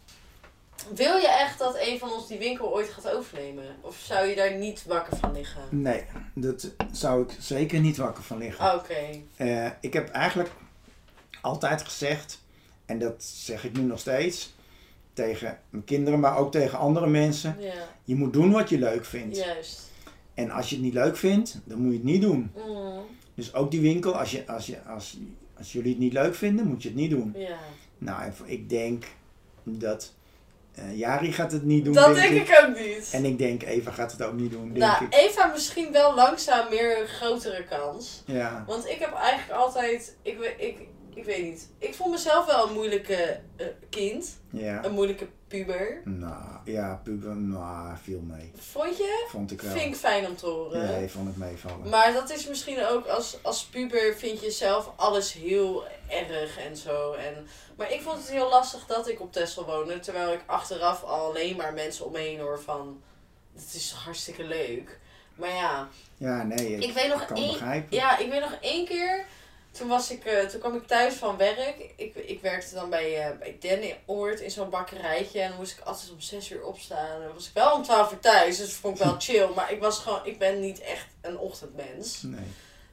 [0.96, 3.64] Wil je echt dat een van ons die winkel ooit gaat overnemen?
[3.82, 5.62] Of zou je daar niet wakker van liggen?
[5.70, 6.04] Nee,
[6.36, 8.74] dat zou ik zeker niet wakker van liggen.
[8.76, 9.22] Oké.
[9.36, 10.52] Eh, ik heb eigenlijk
[11.42, 12.42] altijd gezegd,
[12.86, 14.54] en dat zeg ik nu nog steeds,
[15.14, 17.56] tegen mijn kinderen, maar ook tegen andere mensen.
[17.60, 19.38] Ja, Je moet doen wat je leuk vindt.
[19.38, 19.82] juist.
[20.34, 22.52] En als je het niet leuk vindt, dan moet je het niet doen.
[22.68, 23.02] Mm,
[23.36, 25.18] Dus ook die winkel, als, je, als, je, als,
[25.58, 27.34] als jullie het niet leuk vinden, moet je het niet doen.
[27.38, 27.58] ja.
[27.98, 29.06] Nou, ik denk
[29.64, 30.14] dat
[30.76, 31.94] eh, Jari gaat het niet doen.
[31.94, 33.10] Dat denk ik ook niet.
[33.12, 35.14] En ik denk Eva gaat het ook niet doen, denk nou, ik.
[35.14, 38.24] Eva misschien wel langzaam meer een grotere kans.
[38.26, 38.64] Ja.
[38.68, 40.78] Want ik heb eigenlijk altijd, ik, ik,
[41.16, 44.40] ik weet niet, ik vond mezelf wel een moeilijke eh, kind.
[44.50, 44.84] Ja.
[44.86, 46.02] Een moeilijke puber.
[46.06, 48.52] Nou, ja, puber, nou, viel mee.
[48.56, 49.26] Vond je?
[49.30, 49.72] Vond ik wel.
[49.72, 50.86] Vind ik fijn om te horen.
[50.86, 51.90] Nee, vond ik meevallen.
[51.90, 56.78] Maar dat is misschien ook als, als puber vind je zelf alles heel erg en
[56.78, 57.14] zo.
[57.14, 57.48] En,
[57.78, 60.00] maar ik vond het heel lastig dat ik op Texel woonde.
[60.00, 63.02] Terwijl ik achteraf al alleen maar mensen om me heen hoor van...
[63.56, 65.00] Het is hartstikke leuk.
[65.36, 67.52] Maar ja, Ja, nee, ik, ik weet nog kan één...
[67.52, 67.98] begrijpen.
[67.98, 69.26] Ja, ik weet nog één keer...
[69.78, 71.94] Toen, was ik, eh, toen kwam ik thuis van werk.
[71.96, 75.40] Ik, ik werkte dan bij, uh, bij Dennenoord in zo'n bakkerijtje.
[75.42, 77.12] En dan moest ik altijd om zes uur opstaan.
[77.16, 78.58] En dan was ik wel om twaalf uur thuis.
[78.58, 79.48] Dus dat vond ik wel chill.
[79.56, 80.20] Maar ik was gewoon...
[80.26, 82.22] Ik ben niet echt een ochtendmens.
[82.22, 82.46] Nee.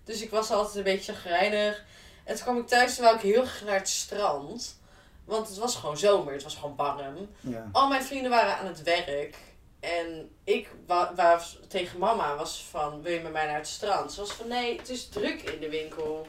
[0.04, 1.84] Dus ik was altijd een beetje chagrijnig.
[2.24, 4.78] En toen kwam ik thuis en wou ik heel graag naar het strand.
[5.24, 7.28] Want het was gewoon zomer, het was gewoon warm.
[7.40, 7.68] Ja.
[7.72, 9.36] Al mijn vrienden waren aan het werk.
[9.80, 14.12] En ik wa- was tegen mama was van, wil je met mij naar het strand?
[14.12, 16.26] Ze was van, nee, het is druk in de winkel.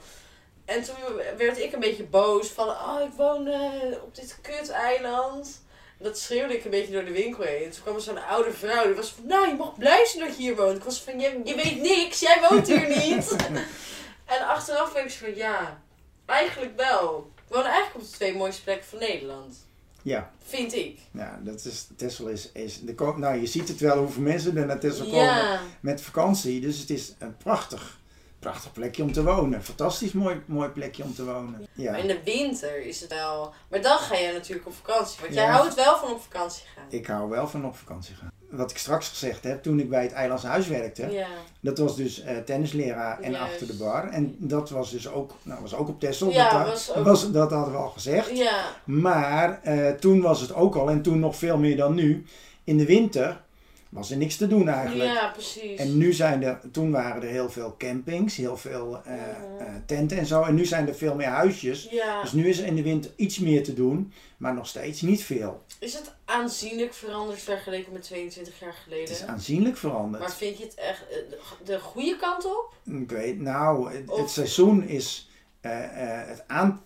[0.75, 0.95] En toen
[1.38, 5.62] werd ik een beetje boos van, oh, ik woon eh, op dit kut-eiland.
[5.97, 7.69] Dat schreeuwde ik een beetje door de winkel heen.
[7.71, 8.84] Toen kwam er zo'n oude vrouw.
[8.86, 10.77] Die was van, nou, je mag blij zijn dat je hier woont.
[10.77, 12.19] Ik was van, je, je weet niks.
[12.19, 13.36] Jij woont hier niet.
[14.34, 15.81] en achteraf ben ik zo van, ja,
[16.25, 17.31] eigenlijk wel.
[17.47, 19.55] We wonen eigenlijk op de twee mooiste plekken van Nederland.
[20.03, 20.99] Ja, Vind ik.
[21.12, 24.65] ja dat is, Texel is, is de, nou je ziet het wel hoeveel mensen er
[24.65, 25.62] naar Texel komen Ja.
[25.79, 26.62] met vakantie.
[26.62, 27.99] Dus het is een prachtig,
[28.41, 29.63] prachtig plekje om te wonen.
[29.63, 31.67] Fantastisch mooi, mooi plekje om te wonen.
[31.73, 31.91] Ja.
[31.91, 33.54] Maar in de winter is het wel...
[33.69, 35.21] Maar dan ga je natuurlijk op vakantie.
[35.21, 36.84] Want jij houdt wel van op vakantie gaan.
[36.89, 38.32] Ik hou wel van op vakantie gaan.
[38.49, 41.27] Wat ik straks gezegd heb, toen ik bij het Eilandse Huis werkte, Ja.
[41.60, 43.51] dat was dus eh, tennisleraar en Juist.
[43.51, 44.10] achter de bar.
[44.10, 46.30] En dat was dus ook, nou, was ook op Texel.
[46.32, 48.38] Ja, dat, was dat ook- was, dat hadden we al gezegd.
[48.38, 48.63] Ja.
[48.86, 52.25] Maar eh, toen was het ook al, en toen nog veel meer dan nu,
[52.63, 53.41] in de winter
[53.91, 55.13] was er niks te doen eigenlijk.
[55.13, 55.80] Ja, precies.
[55.80, 60.17] En nu zijn er, toen waren er heel veel campings, heel veel eh, eh, tenten
[60.17, 60.41] en zo.
[60.43, 61.88] En nu zijn er veel meer huisjes.
[61.91, 62.21] Ja.
[62.21, 65.23] Dus nu is er in de winter iets meer te doen, maar nog steeds niet
[65.23, 65.63] veel.
[65.80, 69.04] Is het aanzienlijk veranderd vergeleken met 22 jaar geleden?
[69.04, 70.23] Het is aanzienlijk veranderd.
[70.23, 72.73] Maar vind je het echt eh, de- de goede kant op?
[73.01, 75.30] Ik weet, nou, het, seizoen is.
[75.62, 76.82] het, aan,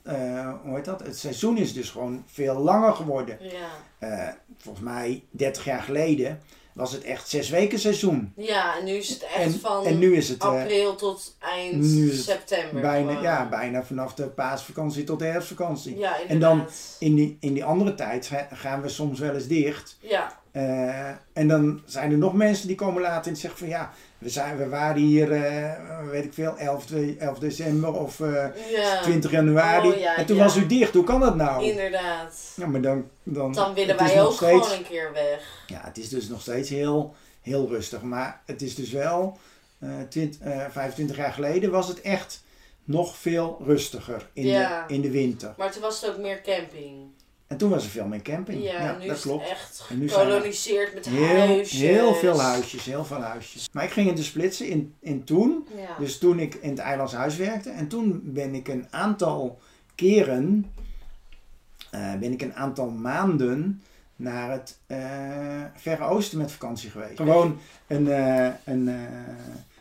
[0.64, 1.00] hoe heet dat?
[1.00, 3.38] het seizoen is dus gewoon veel langer geworden.
[3.42, 4.38] Ja.
[4.58, 6.42] Volgens mij 30 jaar geleden
[6.76, 8.34] was het echt zes weken seizoen.
[8.36, 11.36] Ja, en nu is het echt En, van en nu is het eh, april tot
[11.40, 12.82] eind nu is het september.
[12.82, 13.24] bijna, gewoon.
[13.24, 15.98] ja, bijna vanaf de paasvakantie tot de herfstvakantie.
[15.98, 16.66] Ja, En dan-.
[17.00, 19.98] In die, in die andere tijd ga- gaan we soms wel eens dicht.
[20.00, 23.94] Ja, Eh, en dan zijn er nog mensen die komen later en zeggen van ja,
[24.26, 28.46] we, zijn, we waren hier, eh, weet ik veel, 11, de- 11 december of eh,
[28.72, 29.90] ja 20 januari.
[29.90, 30.44] Oh, ja, en toen ja.
[30.44, 31.64] was u dicht, hoe kan dat nou?
[31.64, 32.54] inderdaad.
[32.56, 35.64] Ja, maar dan, dan, Dan willen wij ook steeds, gewoon een keer weg.
[35.68, 38.02] Ja, het is dus nog steeds heel, heel rustig.
[38.02, 39.38] Maar het is dus wel,
[39.80, 42.44] eh 20, eh, 25 jaar geleden was het echt
[42.84, 45.54] nog veel rustiger in, de, in de winter.
[45.58, 46.96] Maar toen was het ook meer camping.
[47.48, 48.64] En toen was er veel meer camping.
[48.64, 49.44] Ja, Ja, nu dat is klopt.
[49.44, 51.80] het echt En nu zijn er gekoloniseerd met Heel, huisjes.
[51.80, 53.70] heel veel huisjes, heel veel huisjes.
[53.72, 55.68] Maar ik ging het dus splitsen in, in toen.
[55.76, 55.96] Ja.
[56.00, 57.70] Dus toen ik in het Eilandse Huis werkte.
[57.70, 59.60] En toen ben ik een aantal
[59.96, 60.66] keren,
[61.92, 63.84] eh, ben ik een aantal maanden
[64.16, 64.98] naar het eh,
[65.76, 67.16] Verre Oosten met vakantie geweest.
[67.16, 68.96] Gewoon een, eh, een eh,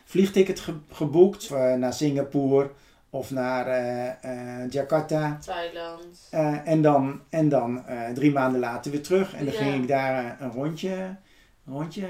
[0.05, 2.69] vliegticket ge- geboekt naar Singapore
[3.15, 5.37] of naar eh, eh, Jakarta.
[5.45, 6.27] Thailand.
[6.29, 9.33] Eh, en dan, en dan drie maanden later weer terug.
[9.33, 9.59] En dan Ja.
[9.59, 10.93] ging ik daar een rondje,
[11.65, 12.07] een rondje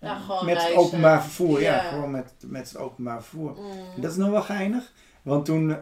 [0.00, 1.60] Ja, met het openbaar vervoer.
[1.60, 1.80] Ja, Ja.
[1.80, 3.50] gewoon met, met het openbaar vervoer.
[3.50, 4.00] Mm.
[4.02, 4.92] Dat is nog wel geinig.
[5.22, 5.76] Want toen,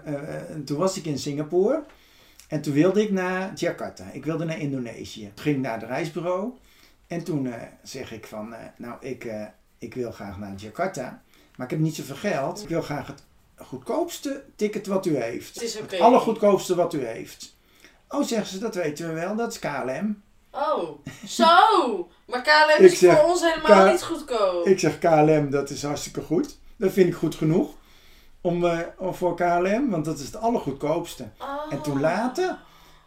[0.64, 1.82] toen was ik in Singapore.
[2.48, 4.04] En toen wilde ik naar Jakarta.
[4.12, 5.30] Ik wilde naar Indonesië.
[5.34, 6.52] Toen ging ik naar het reisbureau.
[7.06, 9.32] En toen zeg ik van, nou, ik,
[9.78, 11.22] ik wil graag naar Jakarta.
[11.56, 12.62] Maar ik heb niet zoveel geld.
[12.62, 13.22] Ik wil graag het
[13.64, 15.54] goedkoopste ticket wat u heeft.
[15.54, 15.78] Het is.
[15.78, 17.56] Het allergoedkoopste wat u heeft.
[18.08, 19.36] Oh, zeggen ze, dat weten we wel.
[19.36, 20.22] Dat is KLM.
[20.50, 20.88] Oh,
[21.26, 21.46] zo!
[22.26, 24.66] Maar KLM is zeg, voor ons helemaal K- niet goedkoop.
[24.66, 26.58] Ik zeg KLM, dat is hartstikke goed.
[26.76, 27.70] Dat vind ik goed genoeg.
[28.40, 31.28] Om, eh, voor KLM, want dat is het allergoedkoopste.
[31.38, 31.72] Oh.
[31.72, 32.58] En toen later,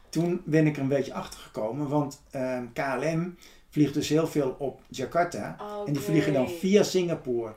[0.10, 1.88] toen ben ik er een beetje achter gekomen.
[1.88, 3.38] Want ehm, KLM
[3.70, 5.56] vliegt dus heel veel op Jakarta.
[5.86, 7.54] En die vliegen dan via Singapore.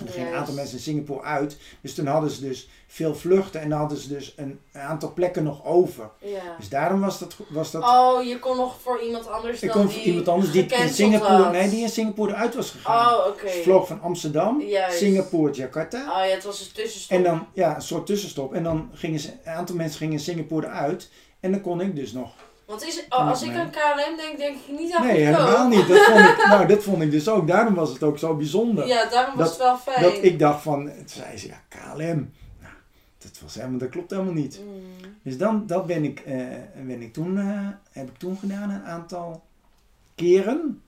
[0.00, 1.56] En er gingen een aantal mensen in Singapore uit.
[1.80, 3.60] Dus toen hadden ze dus veel vluchten.
[3.60, 6.10] En dan hadden ze dus een aantal plekken nog over.
[6.18, 6.56] Ja.
[6.58, 7.36] Dus daarom was dat...
[7.48, 10.52] Was dat Oh, je kon nog voor iemand anders ik kon voor die iemand anders
[10.52, 11.42] die in Singapore...
[11.42, 11.52] had.
[11.52, 13.14] Nee, die in Singapore eruit was gegaan.
[13.14, 13.48] Oh, oké.
[13.48, 14.98] Vloog van Amsterdam, Juist.
[14.98, 15.98] Singapore, Jakarta.
[16.00, 17.16] Oh ja, het was een tussenstop.
[17.16, 18.54] En dan, ja, een soort tussenstop.
[18.54, 21.10] En dan gingen ze, een aantal mensen gingen in Singapore eruit.
[21.40, 22.30] En dan kon ik dus nog.
[22.70, 25.88] Want is, als ik aan KLM denk, denk ik niet aan Nee, helemaal niet.
[25.88, 27.46] Dat vond, ik, nou, dat vond ik dus ook.
[27.46, 28.86] Daarom was het ook zo bijzonder.
[28.86, 30.02] Ja, daarom was Dat- het wel fijn.
[30.02, 32.32] dat ik dacht van, toen zei ze, ja, KLM.
[32.60, 32.74] Nou,
[33.18, 34.60] dat, was helemaal, dat klopt helemaal niet.
[34.64, 35.16] Mm.
[35.22, 36.36] Dus dan, dat ben ik, eh,
[36.86, 39.44] ben ik toen, eh, heb ik toen gedaan, een aantal
[40.14, 40.82] keren.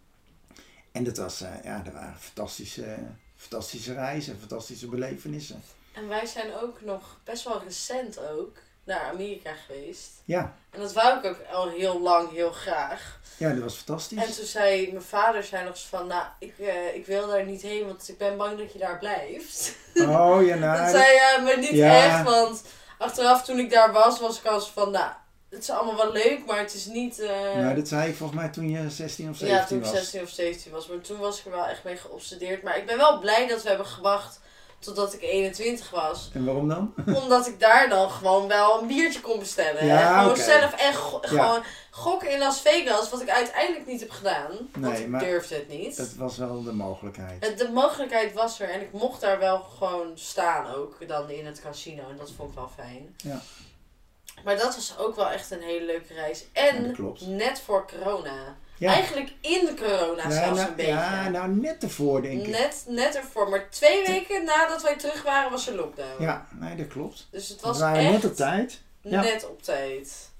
[0.93, 2.97] En dat was, eh, ja, dat waren fantastische,
[3.37, 5.63] fantastische reizen, fantastische belevenissen.
[5.93, 10.11] En wij zijn ook nog best wel recent ook naar Amerika geweest.
[10.25, 13.21] Ja, En dat wou ik ook al heel lang heel graag.
[13.37, 14.19] ja, dat was fantastisch.
[14.19, 17.45] En toen zei mijn vader zei nog eens van, nou, ik, eh, ik wil daar
[17.45, 19.75] niet heen, want ik ben bang dat je daar blijft.
[19.95, 22.05] Oh ja, nou, dat zei hij, maar niet Ja.
[22.05, 22.63] echt, want
[22.99, 25.13] achteraf toen ik daar was, was ik als van, nou,
[25.51, 27.19] het is allemaal wel leuk, maar het is niet...
[27.57, 29.93] nou, dat zei ik volgens mij toen je 16 of 17 ja, toen ik was.
[29.93, 30.87] 16 of 17 was.
[30.87, 32.63] Maar toen was ik er wel echt mee geobsedeerd.
[32.63, 34.41] Maar ik ben wel blij dat we hebben gewacht
[34.83, 36.31] totdat ik 21 was.
[36.35, 36.95] En waarom dan?
[37.23, 39.87] Omdat ik daar dan gewoon wel een biertje kon bestellen.
[39.87, 41.29] Ja, en gewoon zelf go- Ja.
[41.29, 43.11] gewoon gokken in Las Vegas.
[43.11, 44.51] Wat ik uiteindelijk niet heb gedaan.
[44.73, 45.97] Want Nee, ik maar durfde het niet.
[45.97, 47.45] Dat was wel de mogelijkheid.
[47.47, 48.71] Het- De mogelijkheid was er.
[48.71, 51.09] En ik mocht daar wel gewoon staan ook.
[51.09, 52.03] Dan in het casino.
[52.11, 53.15] En dat vond ik wel fijn.
[53.17, 53.41] Ja.
[54.45, 56.45] Maar dat was ook wel echt een hele leuke reis.
[56.53, 58.57] En net voor corona.
[58.83, 58.93] Ja.
[58.93, 60.93] Eigenlijk in de corona Ja, zelfs nou, een beetje.
[60.93, 62.49] ja, nou net ervoor denk ik.
[62.49, 63.49] net, net ervoor.
[63.49, 66.23] Maar twee weken nadat wij terug waren was er lockdown.
[66.23, 67.29] Ja, nee, dat klopt.
[67.31, 68.81] Dus het We was waren echt net op tijd.
[69.01, 69.21] Ja.
[69.21, 70.31] net op tijd.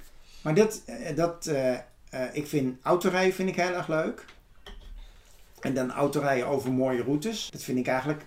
[0.41, 1.81] Maar dat, eh, dat eh, eh,
[2.33, 4.25] ik vind autorijden vind ik heel erg leuk.
[5.61, 7.49] En dan autorijden over mooie routes.
[7.51, 8.23] Dat vind ik eigenlijk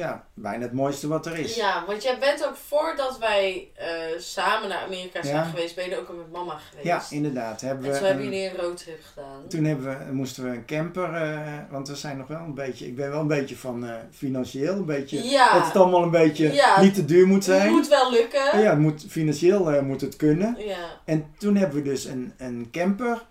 [0.00, 1.54] ja, bijna het mooiste wat er is.
[1.56, 3.86] Ja, want jij bent ook voordat wij eh,
[4.18, 5.42] samen naar Amerika zijn Ja.
[5.44, 6.86] geweest, ben je ook al met mama geweest.
[6.86, 7.60] Ja, inderdaad.
[7.60, 9.46] Hebben en we toen hebben jullie een roadtrip gedaan.
[9.48, 11.38] Toen hebben we, moesten we een camper, eh,
[11.70, 14.74] want we zijn nog wel een beetje, ik ben wel een beetje van eh, financieel,
[14.74, 15.52] een beetje, Ja.
[15.52, 16.80] dat het allemaal een beetje Ja.
[16.80, 17.70] niet te duur moet zijn.
[17.70, 18.60] Moet wel lukken.
[18.60, 20.56] Ja, het moet, financieel moet het kunnen.
[20.58, 20.78] Ja.
[21.04, 23.28] En toen hebben we dus een, een camper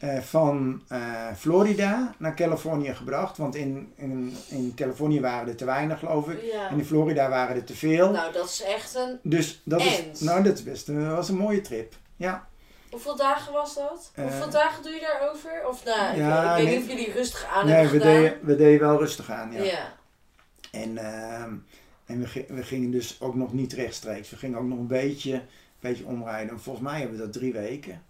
[0.00, 5.64] eh, van eh, Florida naar Californië gebracht, want in, in, in Californië waren er te
[5.64, 6.42] weinig geloof ik.
[6.52, 6.68] Ja.
[6.70, 8.10] En in Florida waren er te veel.
[8.10, 9.18] Nou, dat is echt een...
[9.22, 11.94] dus dat is, nou, dat is best, dat was een mooie trip.
[12.16, 12.48] Ja,
[12.90, 14.10] Hoeveel dagen was dat?
[14.14, 15.66] Eh, Hoeveel dagen doe je daarover?
[15.68, 16.78] Of nou, ik- Ja, ik, weet nee.
[16.78, 18.14] niet of jullie rustig aan nee, hebben we gedaan.
[18.22, 19.52] deden, we deden wel rustig aan.
[19.52, 19.62] ja.
[19.62, 19.92] Ja.
[20.72, 21.52] En, ehm,
[22.06, 24.30] en we, gi- we gingen dus ook nog niet rechtstreeks.
[24.30, 25.42] We gingen ook nog een beetje,
[25.80, 26.60] beetje omrijden.
[26.60, 28.02] Volgens mij hebben we dat drie weken.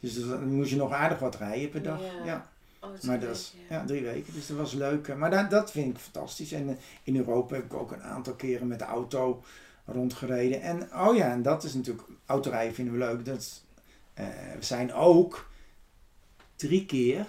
[0.00, 2.00] Dus dan moest je nog aardig wat rijden per dag.
[2.00, 2.24] Ja.
[2.24, 2.48] Ja,
[2.80, 4.32] Oh, maar dat is, ja, drie weken.
[4.32, 5.16] Dus dat was leuk.
[5.16, 6.52] Maar dat, dat vind ik fantastisch.
[6.52, 9.42] En eh, in Europa heb ik ook een aantal keren met de auto
[9.86, 10.60] rondgereden.
[10.62, 13.24] En oh ja, en dat is natuurlijk, autorijden vinden we leuk.
[13.24, 13.62] Dat
[14.14, 14.26] eh,
[14.58, 15.48] we zijn ook
[16.56, 17.26] drie keer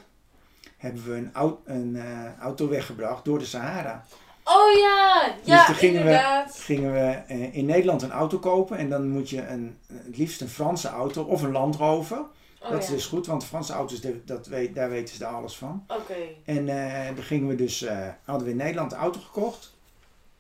[0.77, 4.05] hebben we een, au- een eh, auto weggebracht door de Sahara.
[4.43, 6.55] Oh ja, ja, Dus gingen we- inderdaad.
[6.59, 10.41] gingen we eh, in Nederland een auto kopen en dan moet je een, het liefst
[10.41, 12.21] een Franse auto of een Land Rover.
[12.61, 12.87] Oh, dat ja.
[12.87, 15.85] is dus goed, want Franse auto's, dat, weet, daar weten ze daar alles van.
[15.87, 16.15] Oké.
[16.45, 19.77] En eh dan gingen we dus, eh, hadden we in Nederland de auto gekocht.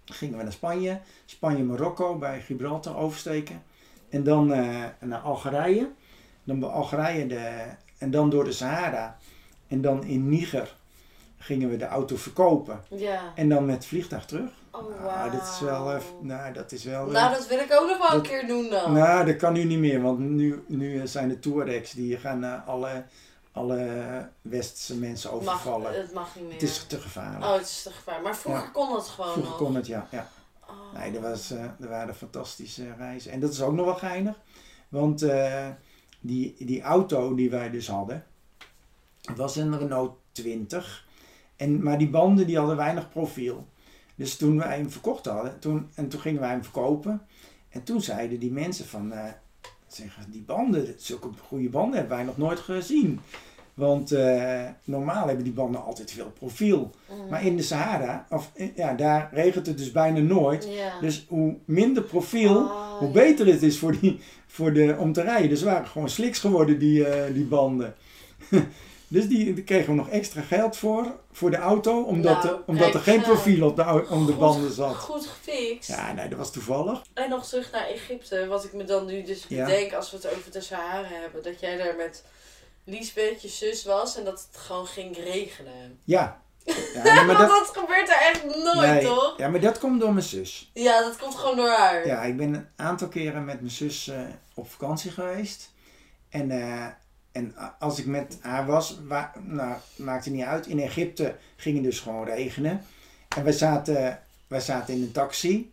[0.05, 3.63] Gingen we naar Spanje, Spanje, Marokko bij Gibraltar oversteken.
[4.09, 5.89] En dan eh, naar Algerije.
[6.43, 7.63] Dan bij Algerije de,
[7.97, 9.17] en dan door de Sahara.
[9.67, 10.75] En dan in Niger
[11.37, 12.83] gingen we de auto verkopen.
[12.89, 13.31] Ja.
[13.35, 14.51] En dan met vliegtuig terug.
[14.71, 17.07] Oh, Nou, is wel, eh, nou, dat is wel.
[17.07, 18.93] eh, Nou, dat wil ik ook nog wel een keer doen dan.
[18.93, 22.67] nou, dat kan nu niet meer, want nu, nu zijn de Touaregs die gaan eh,
[22.67, 23.03] alle,
[23.51, 25.93] alle westerse mensen mag, overvallen.
[26.01, 26.53] het mag niet meer.
[26.53, 27.43] het is te gevaarlijk.
[27.45, 28.21] Oh, het is te gevaar.
[28.21, 28.69] Maar vroeger Ja.
[28.69, 29.59] kon dat gewoon Vroeger nog.
[29.59, 30.07] kon het, ja.
[30.11, 30.29] ja.
[30.67, 30.99] Oh.
[30.99, 33.31] Nee, dat, was, eh dat waren fantastische reizen.
[33.31, 34.35] En dat is ook nog wel geinig,
[34.89, 35.67] want eh,
[36.19, 38.25] die, die auto die wij dus hadden,
[39.35, 41.07] was een Renault 20.
[41.55, 43.67] En, maar die banden die hadden weinig profiel.
[44.19, 47.21] Dus toen wij hem verkocht hadden, toen, en toen gingen wij hem verkopen.
[47.69, 49.23] En toen zeiden die mensen van, eh,
[49.87, 53.19] zeggen, die banden, zulke goede banden hebben wij nog nooit gezien.
[53.73, 56.91] Want eh, normaal hebben die banden altijd veel profiel.
[57.09, 57.29] Mm.
[57.29, 60.67] Maar in de Sahara, of, eh, ja, daar regent het dus bijna nooit.
[61.01, 65.21] Dus hoe minder profiel, Oh, hoe beter het is voor die, voor de, om te
[65.21, 65.49] rijden.
[65.49, 67.95] Dus waren gewoon sliks geworden, die, eh, die banden.
[69.11, 72.93] dus die, kregen we nog extra geld voor, voor de auto, omdat, Nou, er, omdat
[72.93, 74.95] er geen profiel op de, om de banden zat.
[74.95, 75.89] Goed gefixt.
[75.89, 77.01] Ja, nee, dat was toevallig.
[77.13, 79.65] En nog terug naar Egypte, wat ik me dan nu dus Ja.
[79.65, 81.43] bedenk als we het over de Sahara hebben.
[81.43, 82.23] Dat jij daar met
[82.83, 85.99] Liesbeth, je zus, was en dat het gewoon ging regenen.
[86.03, 86.41] Ja.
[86.93, 89.33] ja maar Want dat, dat gebeurt daar echt nooit, nee, toch?
[89.37, 90.71] ja, maar dat komt door mijn zus.
[90.73, 92.07] Ja, dat komt gewoon door haar.
[92.07, 94.21] Ja, ik ben een aantal keren met mijn zus eh,
[94.53, 95.71] op vakantie geweest.
[96.29, 96.85] En, eh,
[97.31, 100.67] en als ik met haar was, wa nou, maakte niet uit.
[100.67, 102.81] In Egypte ging het dus gewoon regenen.
[103.35, 105.71] En wij zaten, wij zaten in een taxi.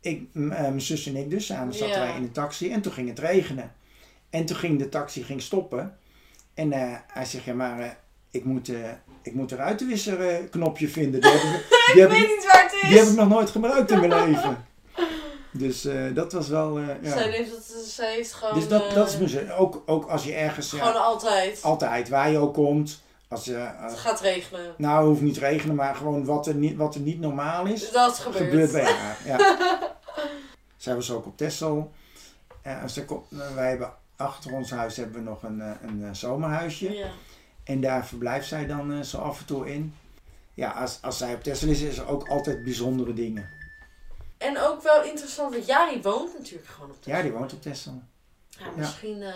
[0.00, 2.72] Ik, eh, mijn zus en ik dus, samen zaten wij in een taxi.
[2.72, 3.72] En toen ging het regenen.
[4.30, 5.98] En toen ging de taxi ging stoppen.
[6.54, 7.90] En eh, hij zegt, ja maar eh,
[8.34, 8.90] ik, moet, eh,
[9.22, 11.20] ik moet een ruitenwisser eh, knopje vinden.
[11.20, 12.88] Die heb ik, die heb ik ik, weet niet waar het is.
[12.88, 14.66] die heb ik nog nooit gebruikt in mijn leven.
[15.56, 16.78] Dus eh, dat was wel.
[16.78, 17.10] eh, ja.
[17.12, 18.54] Zij, heeft dat, zij heeft gewoon...
[18.54, 19.52] Dus dat, dat is eh, mijn.
[19.52, 20.70] Ook, ook als je ergens.
[20.70, 21.62] ja, Gewoon altijd.
[21.62, 23.02] altijd waar je ook komt.
[23.28, 24.74] Als je, Het gaat regenen.
[24.78, 27.66] nou, het hoeft niet te regenen, maar gewoon wat er niet, wat er niet normaal
[27.66, 28.44] is, Dat gebeurt.
[28.44, 29.16] gebeurt bij haar.
[29.26, 29.56] Ja.
[30.76, 31.92] Zij was ook op Texel.
[32.62, 36.92] En ze kom- wij hebben achter ons huis hebben we nog een, een, zomerhuisje.
[36.92, 37.06] Ja.
[37.64, 39.94] En daar verblijft zij dan zo af en toe in.
[40.54, 43.48] Ja, als, als zij op Texel is, is er ook altijd bijzondere dingen.
[44.44, 47.62] En ook wel interessant, want Jari woont natuurlijk gewoon op de Ja, die woont op
[47.62, 48.02] Texel.
[48.48, 49.34] Ja, misschien, eh,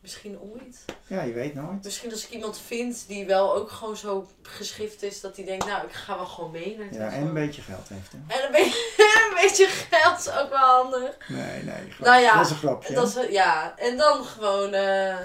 [0.00, 0.84] misschien ooit.
[1.06, 1.84] Ja, je weet nooit.
[1.84, 5.66] Misschien als ik iemand vind die wel ook gewoon zo geschift is, dat die denkt,
[5.66, 8.12] nou, ik ga wel gewoon mee naar Ja, en een beetje geld heeft.
[8.12, 8.36] Hè?
[8.36, 11.28] En een beetje, een beetje geld is ook wel handig.
[11.28, 11.92] Nee, nee.
[11.98, 12.94] Nou ja, dat is een grapje.
[12.94, 15.16] Dat is, ja, en dan gewoon eh,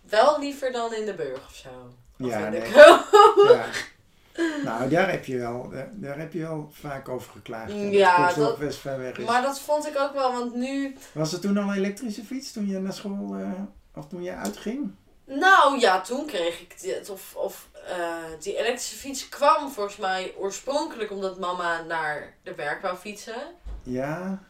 [0.00, 1.68] wel liever dan in de burg of zo.
[2.20, 3.64] Of Ja, in de nee.
[4.64, 7.72] Nou, daar heb je wel, daar, daar heb je wel vaak over geklaagd.
[7.72, 9.26] Ja, dat dat- best ver weg is.
[9.26, 10.96] Maar dat vond ik ook wel, want nu...
[11.12, 13.50] Was er toen al een elektrische fiets toen je naar school, eh,
[13.94, 14.94] of toen je uitging?
[15.26, 17.10] Nou ja, toen kreeg ik dit.
[17.10, 22.82] Of, of eh, die elektrische fiets kwam volgens mij oorspronkelijk omdat mama naar de werk
[22.82, 23.42] wou fietsen.
[23.82, 24.42] Ja.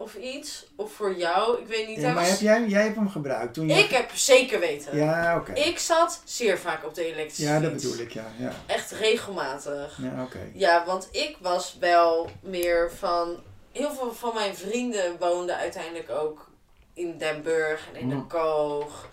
[0.00, 0.66] Of iets.
[0.76, 1.60] Of voor jou.
[1.60, 2.00] Ik weet niet.
[2.00, 3.74] ja maar heb jij, jij hebt hem gebruikt toen je...
[3.74, 4.96] Ik heb zeker weten.
[4.96, 5.52] Ja, oké.
[5.52, 7.62] Ik zat zeer vaak op de elektrische Ja, fiets.
[7.72, 8.26] dat bedoel ik, ja.
[8.38, 9.98] Ja, Echt regelmatig.
[10.02, 10.38] ja oké.
[10.54, 13.36] Ja, want ik was wel meer van.
[13.72, 16.48] Heel veel van mijn vrienden woonden uiteindelijk ook
[16.94, 18.26] in Den Burg en in de Mm.
[18.26, 19.08] Koog.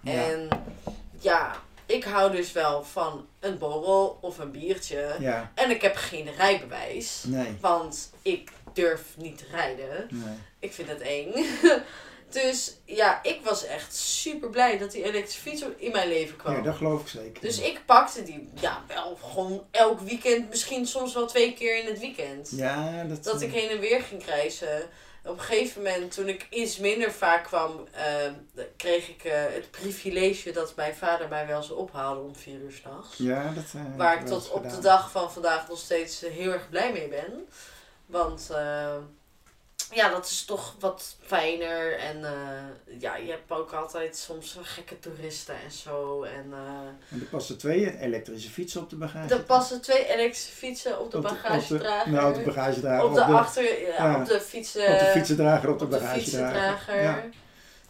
[0.00, 0.12] Ja.
[0.12, 0.48] En
[1.20, 5.16] ja, ik hou dus wel van een borrel of een biertje.
[5.18, 7.22] Ja, En ik heb geen rijbewijs.
[7.26, 7.56] nee.
[7.60, 10.06] Want ik durf niet te rijden.
[10.10, 10.34] nee.
[10.58, 11.32] Ik vind het eng.
[12.42, 16.54] dus ja, ik was echt super blij dat die elektrische fiets in mijn leven kwam.
[16.54, 17.40] Ja, dat geloof ik zeker.
[17.42, 21.86] Dus ik pakte die, ja, wel gewoon elk weekend, misschien soms wel twee keer in
[21.86, 22.50] het weekend.
[22.54, 23.24] Ja, dat...
[23.24, 24.88] Dat ik heen en weer ging reizen.
[25.24, 28.04] Op een gegeven moment, toen ik iets minder vaak kwam, eh,
[28.76, 32.72] kreeg ik eh, het privilege dat mijn vader mij wel eens ophaalde om vier uur
[32.72, 33.16] s'nachts.
[33.16, 33.64] Ja, dat...
[33.74, 36.92] eh, Waar ik tot op de dag van vandaag nog steeds eh, heel erg blij
[36.92, 37.48] mee ben.
[38.06, 38.94] Want eh,
[39.90, 41.98] ja, dat is toch wat fijner.
[41.98, 46.22] En eh, ja, je hebt ook altijd soms gekke toeristen en zo.
[46.22, 49.34] En eh, En er passen twee elektrische fietsen op de bagage.
[49.34, 51.98] er passen twee elektrische fietsen op de Op de- bagagedrager.
[51.98, 53.04] Op de, nou, op de bagagedrager.
[53.04, 54.20] op de, achter, ja, ja.
[54.20, 54.92] op de fietsen.
[54.92, 57.02] op de fietsendrager, op de op de bagagedrager.
[57.02, 57.22] Ja.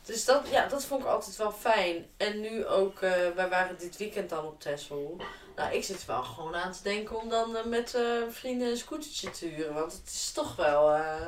[0.05, 2.07] Dus dat, ja, dat vond ik altijd wel fijn.
[2.17, 3.01] En nu ook,
[3.35, 5.17] wij waren dit weekend dan op Texel.
[5.57, 8.77] Nou, ik zit wel gewoon aan te denken om dan eh, met eh, vrienden een
[8.77, 9.75] scootertje te huren.
[9.75, 11.27] Want het is toch wel, eh,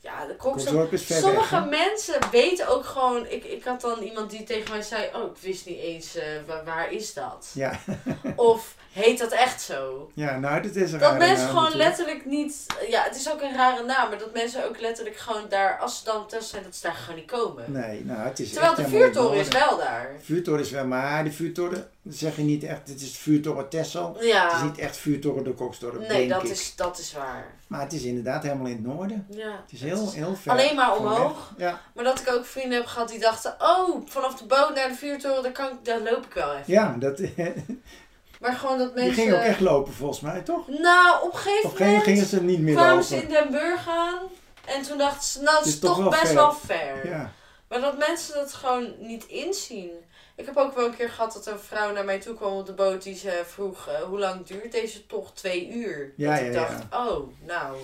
[0.00, 3.26] ja, de is ver Sommige weg, mensen weten ook gewoon.
[3.26, 6.64] Ik, ik had dan iemand die tegen mij zei: Oh, ik wist niet eens waar,
[6.64, 7.50] waar is dat?
[7.54, 7.78] Ja.
[8.36, 10.10] Of heet dat echt zo?
[10.14, 11.88] ja, nou, dit is een Dat mensen naam gewoon natuurlijk.
[11.88, 12.66] letterlijk niet.
[12.88, 15.98] Ja, het is ook een rare naam, maar dat mensen ook letterlijk gewoon daar, als
[15.98, 17.72] ze dan Texel zijn, dat ze daar gewoon niet komen.
[17.72, 20.12] Nee, nou, het is Terwijl de vuurtoren is wel daar.
[20.18, 24.14] De vuurtoren is wel, maar de vuurtoren zeg je niet echt, het is vuurtoren Tessel.
[24.18, 26.48] Het is niet echt vuurtoren de Koksdorp, nee, dat ik.
[26.50, 27.54] is, dat is waar.
[27.66, 29.26] Maar het is inderdaad helemaal in het noorden.
[29.30, 30.52] Ja, Het is heel, heel ver.
[30.52, 31.52] Alleen maar omhoog.
[31.56, 34.88] Ja, Maar dat ik ook vrienden heb gehad die dachten: Oh, vanaf de boot naar
[34.88, 36.72] de vuurtoren, daar, kan ik, daar loop ik wel even.
[36.72, 37.20] ja dat,
[38.40, 39.22] Maar gewoon dat die mensen.
[39.22, 40.68] gingen ook echt lopen volgens mij, toch?
[40.68, 43.88] Nou, op een gegeven gingen, moment gingen ze niet meer kwamen ze in Den Burg
[43.88, 44.18] aan.
[44.64, 46.34] En toen dachten ze, nou, het is, is toch toch wel best ver.
[46.34, 47.08] wel ver.
[47.08, 47.32] Ja,
[47.68, 49.90] Maar dat mensen dat gewoon niet inzien.
[50.34, 52.66] Ik heb ook wel een keer gehad dat een vrouw naar mij toe kwam op
[52.66, 55.36] de boot die ze vroeg, eh, hoe lang duurt deze tocht?
[55.36, 56.12] Twee uur.
[56.16, 57.76] Ja, dat ik ja, dacht, oh, nou,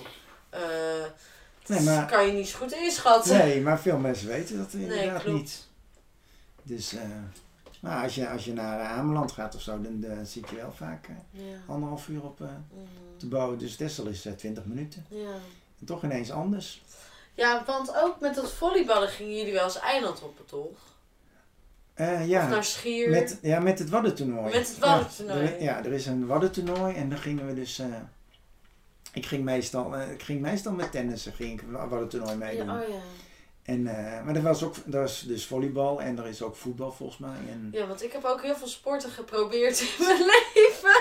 [0.50, 0.60] eh
[1.66, 3.38] Nee, dat maar- kan je niet zo goed inschatten.
[3.38, 5.66] nee, maar veel mensen weten dat inderdaad niet.
[6.62, 7.00] Dus, eh,
[7.80, 10.72] maar als je, als je naar Ameland gaat of zo, dan, dan zit je wel
[10.72, 11.42] vaak Ja.
[11.66, 12.86] anderhalf uur op eh, Mm,
[13.18, 13.60] de boot.
[13.60, 15.06] Dus Dessel is 20 minuten.
[15.08, 15.34] ja.
[15.80, 16.82] En toch ineens anders.
[17.34, 20.78] ja, want ook met dat volleyballen gingen jullie wel eens eiland op, toch?
[21.98, 23.10] Eh, Of ja, naar Schier.
[23.10, 24.52] met, ja, met het Waddentoernooi.
[24.54, 25.40] Met het Waddentoernooi.
[25.42, 27.78] Ja, er, ja, er is een Waddentoernooi en dan gingen we dus...
[27.78, 27.86] eh,
[29.12, 32.66] ik, ging meestal, eh, ik ging meestal met tennissen, ging ik Waddentoernooi meedoen.
[32.66, 32.94] ja, oh ja.
[33.62, 33.82] En,
[34.24, 37.36] maar er was ook er was dus volleybal en er is ook voetbal volgens mij.
[37.50, 41.00] En, Ja, want ik heb ook heel veel sporten geprobeerd in mijn leven.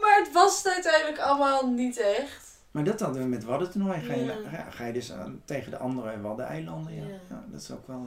[0.00, 2.48] Maar het was het uiteindelijk allemaal niet echt.
[2.70, 4.00] Maar dat hadden we met Waddentoernooi.
[4.00, 4.70] Ga je, Ja.
[4.70, 6.94] ga je dus aan- tegen de andere Waddeneilanden.
[6.94, 7.02] Ja.
[7.02, 7.14] Ja.
[7.28, 8.06] Ja, dat is ook wel,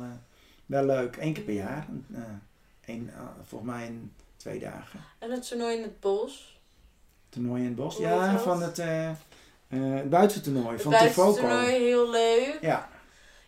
[0.66, 1.18] wel leuk.
[1.20, 1.88] Eén keer per jaar.
[2.14, 2.22] Eh,
[2.86, 5.00] één, eh, volgens mij in twee dagen.
[5.20, 6.62] En het toernooi in het bos.
[7.30, 7.96] Toernooi in het bos.
[7.96, 9.16] Hoe Ja, van het, eh eh,
[9.70, 12.58] het buitentoernooi Het van buitentoernooi, heel leuk.
[12.62, 12.90] Ja,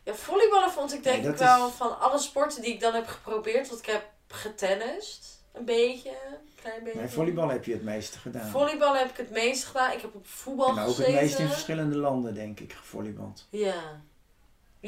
[0.04, 2.94] Ja, volleyballen vond ik denk Nee, ik wel is- van alle sporten die ik dan
[2.94, 3.68] heb geprobeerd.
[3.70, 5.44] Want ik heb getennist.
[5.54, 6.10] Een beetje.
[6.10, 7.00] Een klein beetje.
[7.00, 8.50] nee, volleybal heb je het meeste gedaan.
[8.50, 9.92] Volleybal heb ik het meest gedaan.
[9.92, 11.14] Ik heb op voetbal en ook gezeten.
[11.14, 13.48] het meest in verschillende landen, denk ik, gevolleybald.
[13.50, 14.02] Ja.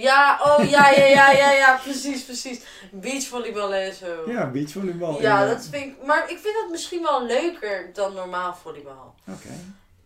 [0.01, 2.60] Ja, oh ja, ja, ja, ja, ja, precies, precies.
[2.91, 4.23] Beachvolleyballen en zo.
[4.31, 5.21] Ja, beachvolleybal.
[5.21, 6.06] Ja, dat vind ik.
[6.06, 9.15] Maar ik vind dat misschien wel leuker dan normaal volleybal.
[9.27, 9.50] Oké.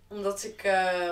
[0.08, 0.64] Omdat ik.
[0.64, 1.10] eh,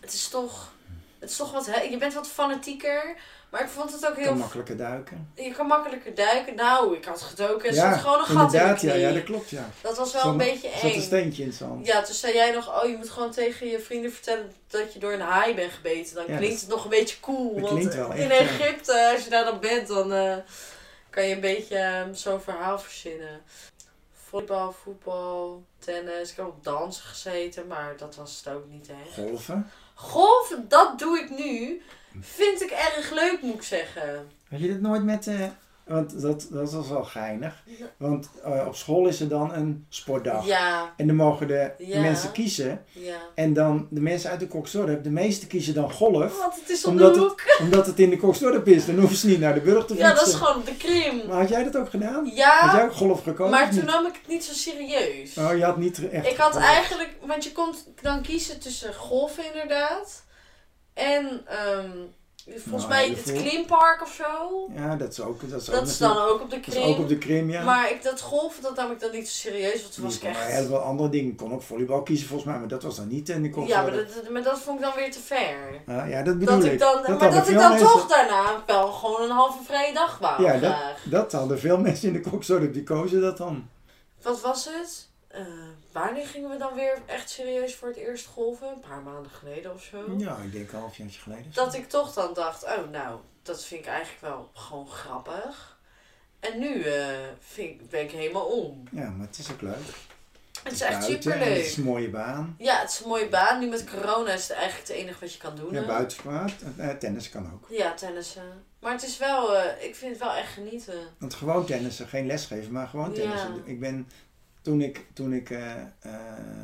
[0.00, 0.72] het is toch.
[1.18, 1.66] Het is toch wat.
[1.66, 3.16] hè, Je bent wat fanatieker.
[3.50, 4.34] Maar ik vond het ook Kan heel.
[4.34, 5.32] makkelijker duiken.
[5.34, 6.54] Je kan makkelijker duiken.
[6.54, 9.50] Nou, ik had gedoken en ja, zat gewoon een gat in ja, ja, dat klopt,
[9.50, 9.68] ja.
[9.80, 11.00] Dat was wel een beetje Er zat een eng.
[11.00, 11.86] steentje in het zand.
[11.86, 14.98] Ja, toen zei jij nog, oh je moet gewoon tegen je vrienden vertellen dat je
[14.98, 16.14] door een haai bent gebeten.
[16.14, 17.52] Dan Ja, klinkt dat- het nog een beetje cool.
[17.54, 18.64] dat want klinkt wel in echt, ja.
[18.64, 20.36] Egypte, als je daar dan bent, dan eh,
[21.10, 23.40] kan je een beetje eh, zo'n verhaal verzinnen.
[24.28, 26.30] Volleybal, voetbal, tennis.
[26.30, 29.14] Ik heb op dansen gezeten, maar dat was het ook niet echt.
[29.14, 29.70] Golven.
[29.94, 31.82] Golven, dat doe ik nu.
[32.20, 34.26] Vind ik erg leuk, moet ik zeggen.
[34.50, 35.34] Had je dit nooit met, eh,
[35.86, 37.62] want dat, dat was wel geinig.
[37.96, 40.46] Want eh, op school is er dan een sportdag.
[40.46, 42.00] Ja, En dan mogen de Ja.
[42.00, 42.84] mensen kiezen.
[42.92, 43.16] ja.
[43.34, 46.38] En dan de mensen uit de Koksdorp, de meeste kiezen dan golf.
[46.38, 47.58] Want het is om Omdat de het-.
[47.64, 48.86] Omdat het in de Koksdorp is.
[48.86, 50.08] Dan hoeven ze niet naar de burg te fietsen.
[50.08, 51.26] Ja, dat is gewoon de krim.
[51.28, 52.24] Maar had jij dat ook gedaan?
[52.24, 53.50] Had Ja, jij ook golf gekozen?
[53.50, 55.36] maar toen nam ik het niet zo serieus.
[55.38, 56.64] Oh, je had niet echt Ik had golf.
[56.64, 60.22] eigenlijk, want je kon dan kiezen tussen golfen inderdaad.
[61.00, 61.90] En ehm,
[62.46, 63.40] volgens Nou, mij het veel.
[63.42, 64.24] klimpark of zo.
[64.74, 66.74] Ja, dat is ook, dat is ook, Dat is dan ook op de dat is
[66.74, 66.88] krim.
[66.88, 67.64] ook op de krim, ja.
[67.64, 70.22] Maar ik, dat golfen, dat nam ik dan niet zo serieus, want toen was ik
[70.22, 70.46] Maar echt...
[70.52, 71.30] heel veel andere dingen.
[71.30, 73.54] Ik kon ook volleybal kiezen volgens mij, maar dat was dan niet in de Ja,
[73.54, 73.82] Koksdorp.
[73.82, 75.80] maar dat, maar dat vond ik dan weer te ver.
[76.08, 76.78] Ja, dat bedoel Dat ik.
[76.78, 80.42] dan, maar hadden dat ik dan toch daarna wel gewoon een halve vrije dag wou
[80.42, 83.68] Ja, dat, dat hadden veel mensen in de Koksdorp, die kozen dat dan.
[84.22, 85.08] Wat was het?
[85.30, 85.42] Eh,
[85.92, 88.68] wanneer gingen we dan weer echt serieus voor het eerst golven?
[88.68, 90.14] Een paar maanden geleden of zo.
[90.18, 91.46] Ja, ik denk een halfjaartje geleden.
[91.52, 95.78] Dat ik toch dan dacht, oh nou, dat vind ik eigenlijk wel gewoon grappig.
[96.40, 97.06] En nu eh,
[97.40, 98.82] vind ik, ben ik helemaal om.
[98.92, 99.86] Ja, maar het is ook leuk.
[100.62, 101.48] Het is echt en superleuk.
[101.48, 102.54] Het is een mooie baan.
[102.58, 103.58] Ja, het is een mooie baan.
[103.60, 105.72] Nu met corona is het eigenlijk het enige wat je kan doen.
[105.72, 105.86] Ja, hè?
[105.86, 106.54] buitensport.
[106.76, 107.66] Eh, tennis kan ook.
[107.70, 108.64] Ja, tennissen.
[108.80, 111.00] Maar het is wel, ik vind het wel echt genieten.
[111.18, 113.14] Want gewoon tennissen, geen lesgeven, maar gewoon Ja.
[113.14, 113.62] tennissen.
[113.64, 114.08] Ik ben,
[114.62, 116.12] toen ik, toen ik eh, eh,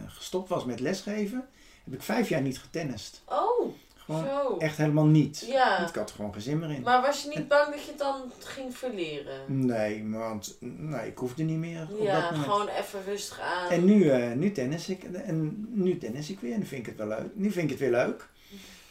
[0.08, 1.48] gestopt was met lesgeven,
[1.84, 3.22] heb ik vijf jaar niet getennist.
[3.24, 4.56] Oh, Gewoon zo.
[4.58, 5.44] echt helemaal niet.
[5.48, 5.76] Ja.
[5.76, 6.82] Want ik had er gewoon geen zin meer in.
[6.82, 9.66] Maar was je niet bang dat je het dan ging verleren?
[9.66, 12.50] Nee, want nee, ik hoefde niet meer op Ja, dat moment.
[12.52, 13.70] gewoon even rustig aan.
[13.70, 15.02] En nu, eh, nu tennis ik.
[15.04, 16.52] En nu tennis ik weer.
[16.52, 17.30] En nu vind ik het wel leuk.
[17.34, 18.28] Nu vind ik het weer leuk.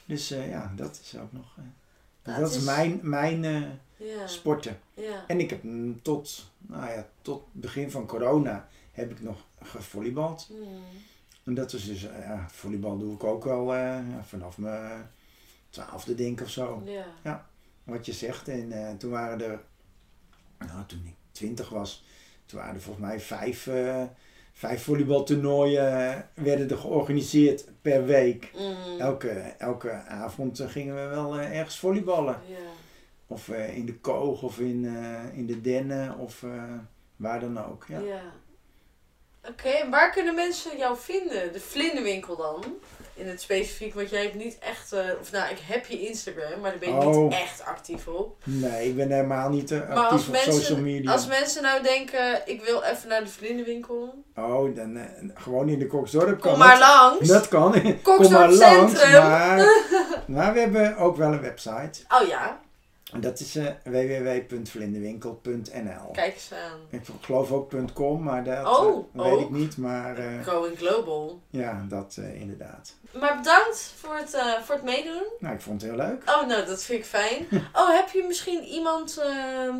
[0.05, 1.55] Dus ja, dat is ook nog.
[2.21, 3.43] Dat dat is is- mijn, mijn
[3.97, 4.79] Ja, sporten.
[4.93, 5.23] ja.
[5.27, 5.61] En ik heb
[6.01, 10.47] tot, nou ja, tot begin van corona heb ik nog gevolleybald.
[10.47, 10.83] Hmm.
[11.43, 15.09] En dat was dus, eh, ja, volleybal doe ik ook wel eh, ja, vanaf mijn
[15.69, 16.83] twaalfde denk ik of zo.
[17.23, 17.47] Ja.
[17.83, 18.47] Wat je zegt.
[18.47, 19.59] En eh, toen waren er,
[20.57, 22.05] nou toen ik twintig was,
[22.45, 23.69] toen waren er volgens mij vijf,
[24.53, 28.51] vijf volleybaltoernooien werden er georganiseerd per week.
[28.57, 28.99] Mm.
[28.99, 32.39] Elke, elke avond gingen we wel ergens volleyballen.
[32.47, 32.55] Ja.
[33.27, 34.85] Of in de koog of in,
[35.33, 36.45] in de dennen of
[37.15, 37.85] waar dan ook.
[37.87, 37.99] Ja.
[37.99, 38.21] Ja.
[39.49, 41.53] Oké, waar kunnen mensen jou vinden?
[41.53, 42.63] De vlinderwinkel dan?
[43.17, 44.93] In het specifiek, want jij hebt niet echt...
[44.93, 47.23] eh, of nou, ik heb je Instagram, maar daar ben je Oh.
[47.23, 48.35] niet echt actief op.
[48.43, 51.11] Nee, ik ben helemaal niet eh, Maar als actief op social mensen, media.
[51.11, 54.23] als mensen nou denken, ik wil even naar de vlinderwinkel.
[54.35, 56.79] Oh, dan eh, gewoon in de Koksdorp kan Kom maar het.
[56.79, 57.27] langs.
[57.27, 57.71] Dat kan.
[57.81, 58.91] Kom Koksdorp maar langs.
[58.99, 59.21] Centrum.
[59.21, 59.57] Maar,
[60.27, 61.99] maar we hebben ook wel een website.
[62.21, 62.59] Oh ja,
[63.21, 66.11] dat is eh www.vlinderwinkel.nl.
[66.11, 66.79] kijk eens aan.
[66.89, 69.41] Ik geloof ook .com, maar dat Oh, eh, weet ook?
[69.41, 69.77] ik niet.
[69.77, 71.41] Maar eh, Going Global.
[71.49, 72.95] ja, dat inderdaad.
[73.19, 75.23] Maar bedankt voor het, voor het meedoen.
[75.39, 76.23] Nou, ik vond het heel leuk.
[76.29, 77.45] Oh, nou, dat vind ik fijn.
[77.73, 79.75] Oh, heb je misschien iemand ehm,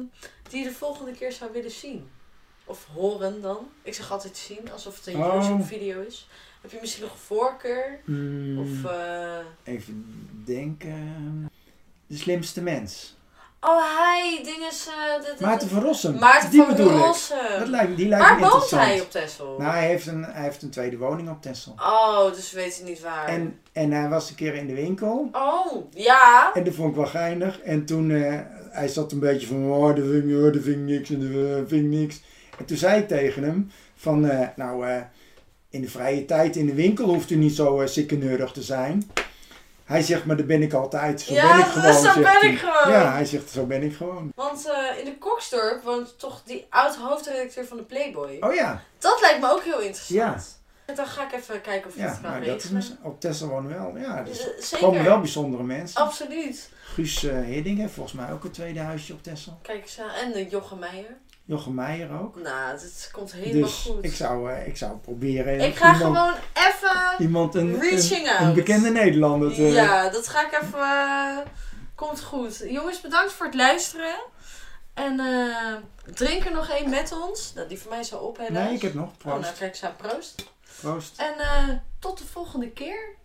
[0.49, 2.09] die je de volgende keer zou willen zien?
[2.65, 3.67] Of horen dan?
[3.83, 5.33] Ik zeg altijd zien, alsof het een Oh.
[5.41, 6.27] YouTube-video is.
[6.61, 7.99] Heb je misschien nog een voorkeur?
[8.05, 8.91] Hmm, Of.
[9.63, 10.05] Even
[10.45, 11.49] denken.
[12.07, 13.17] De slimste mens.
[13.67, 14.87] Oh, hij, dinges...
[14.87, 16.19] eh, de- de- Maarten van Rossum.
[16.19, 17.03] Maarten die van bedoel ik.
[17.05, 17.37] Rossum.
[17.59, 19.55] Dat lijkt, die lijkt Waar me woont hij op Texel?
[19.57, 21.73] Nou, hij heeft, een, hij heeft een tweede woning op Texel.
[21.77, 23.27] Oh, dus we weten niet waar.
[23.27, 25.29] En, en hij was een keer in de winkel.
[25.31, 26.51] Oh, ja.
[26.53, 27.59] En dat vond ik wel geinig.
[27.61, 28.39] En toen, eh,
[28.69, 31.83] hij zat een beetje van, oh, dat ik, oh, dat niks en dat eh, vind
[31.93, 32.21] ik niks.
[32.57, 34.19] En toen zei ik tegen hem van,
[34.55, 34.85] nou,
[35.69, 39.11] in de vrije tijd in de winkel hoeft u niet zo uh, sikkeneurig te zijn.
[39.85, 41.21] Hij zegt, maar dat ben ik altijd.
[41.21, 42.49] Zo Ja, ben ik gewoon, zo ben hij.
[42.51, 42.91] ik gewoon.
[42.99, 44.31] Ja, hij zegt, zo ben ik gewoon.
[44.35, 48.37] Want eh, in de Koksdorp woont toch die oud-hoofdredacteur van de Playboy.
[48.39, 50.63] Oh ja, Dat lijkt me ook heel interessant.
[50.85, 53.19] En dan ga ik even kijken of je ja het kan maar dat is op
[53.19, 53.97] Texel wonen wel.
[53.97, 54.87] Ja, dus Eh, er Zeker.
[54.87, 56.01] komen wel bijzondere mensen.
[56.01, 56.69] Absoluut.
[56.83, 59.59] Guus uh, Hidding heeft volgens mij ook een tweede huisje op Texel.
[59.61, 60.09] Kijk eens aan.
[60.09, 61.17] En de Jochem Meijer.
[61.45, 62.35] Jochem Meijer ook.
[62.35, 64.05] Nou, het komt helemaal Dus goed.
[64.05, 67.21] ik zou, eh, ik zou proberen Ik ga iemand, gewoon even...
[67.21, 68.47] iemand een, Reaching een, out.
[68.47, 69.61] een bekende Nederlander te...
[69.61, 70.79] Ja, dat ga ik even...
[70.79, 71.37] eh,
[71.95, 72.63] komt goed.
[72.69, 74.15] Jongens, bedankt voor het luisteren.
[74.93, 75.75] En eh,
[76.13, 77.53] drink er nog één met ons.
[77.55, 78.63] Nou, die van mij is al op helaas.
[78.65, 79.09] Nee, ik heb nog.
[79.09, 79.57] Oh, nou Proost.
[79.79, 79.97] kijk.
[79.97, 80.43] Proost.
[80.81, 81.19] Proost.
[81.19, 83.15] En tot de volgende keer.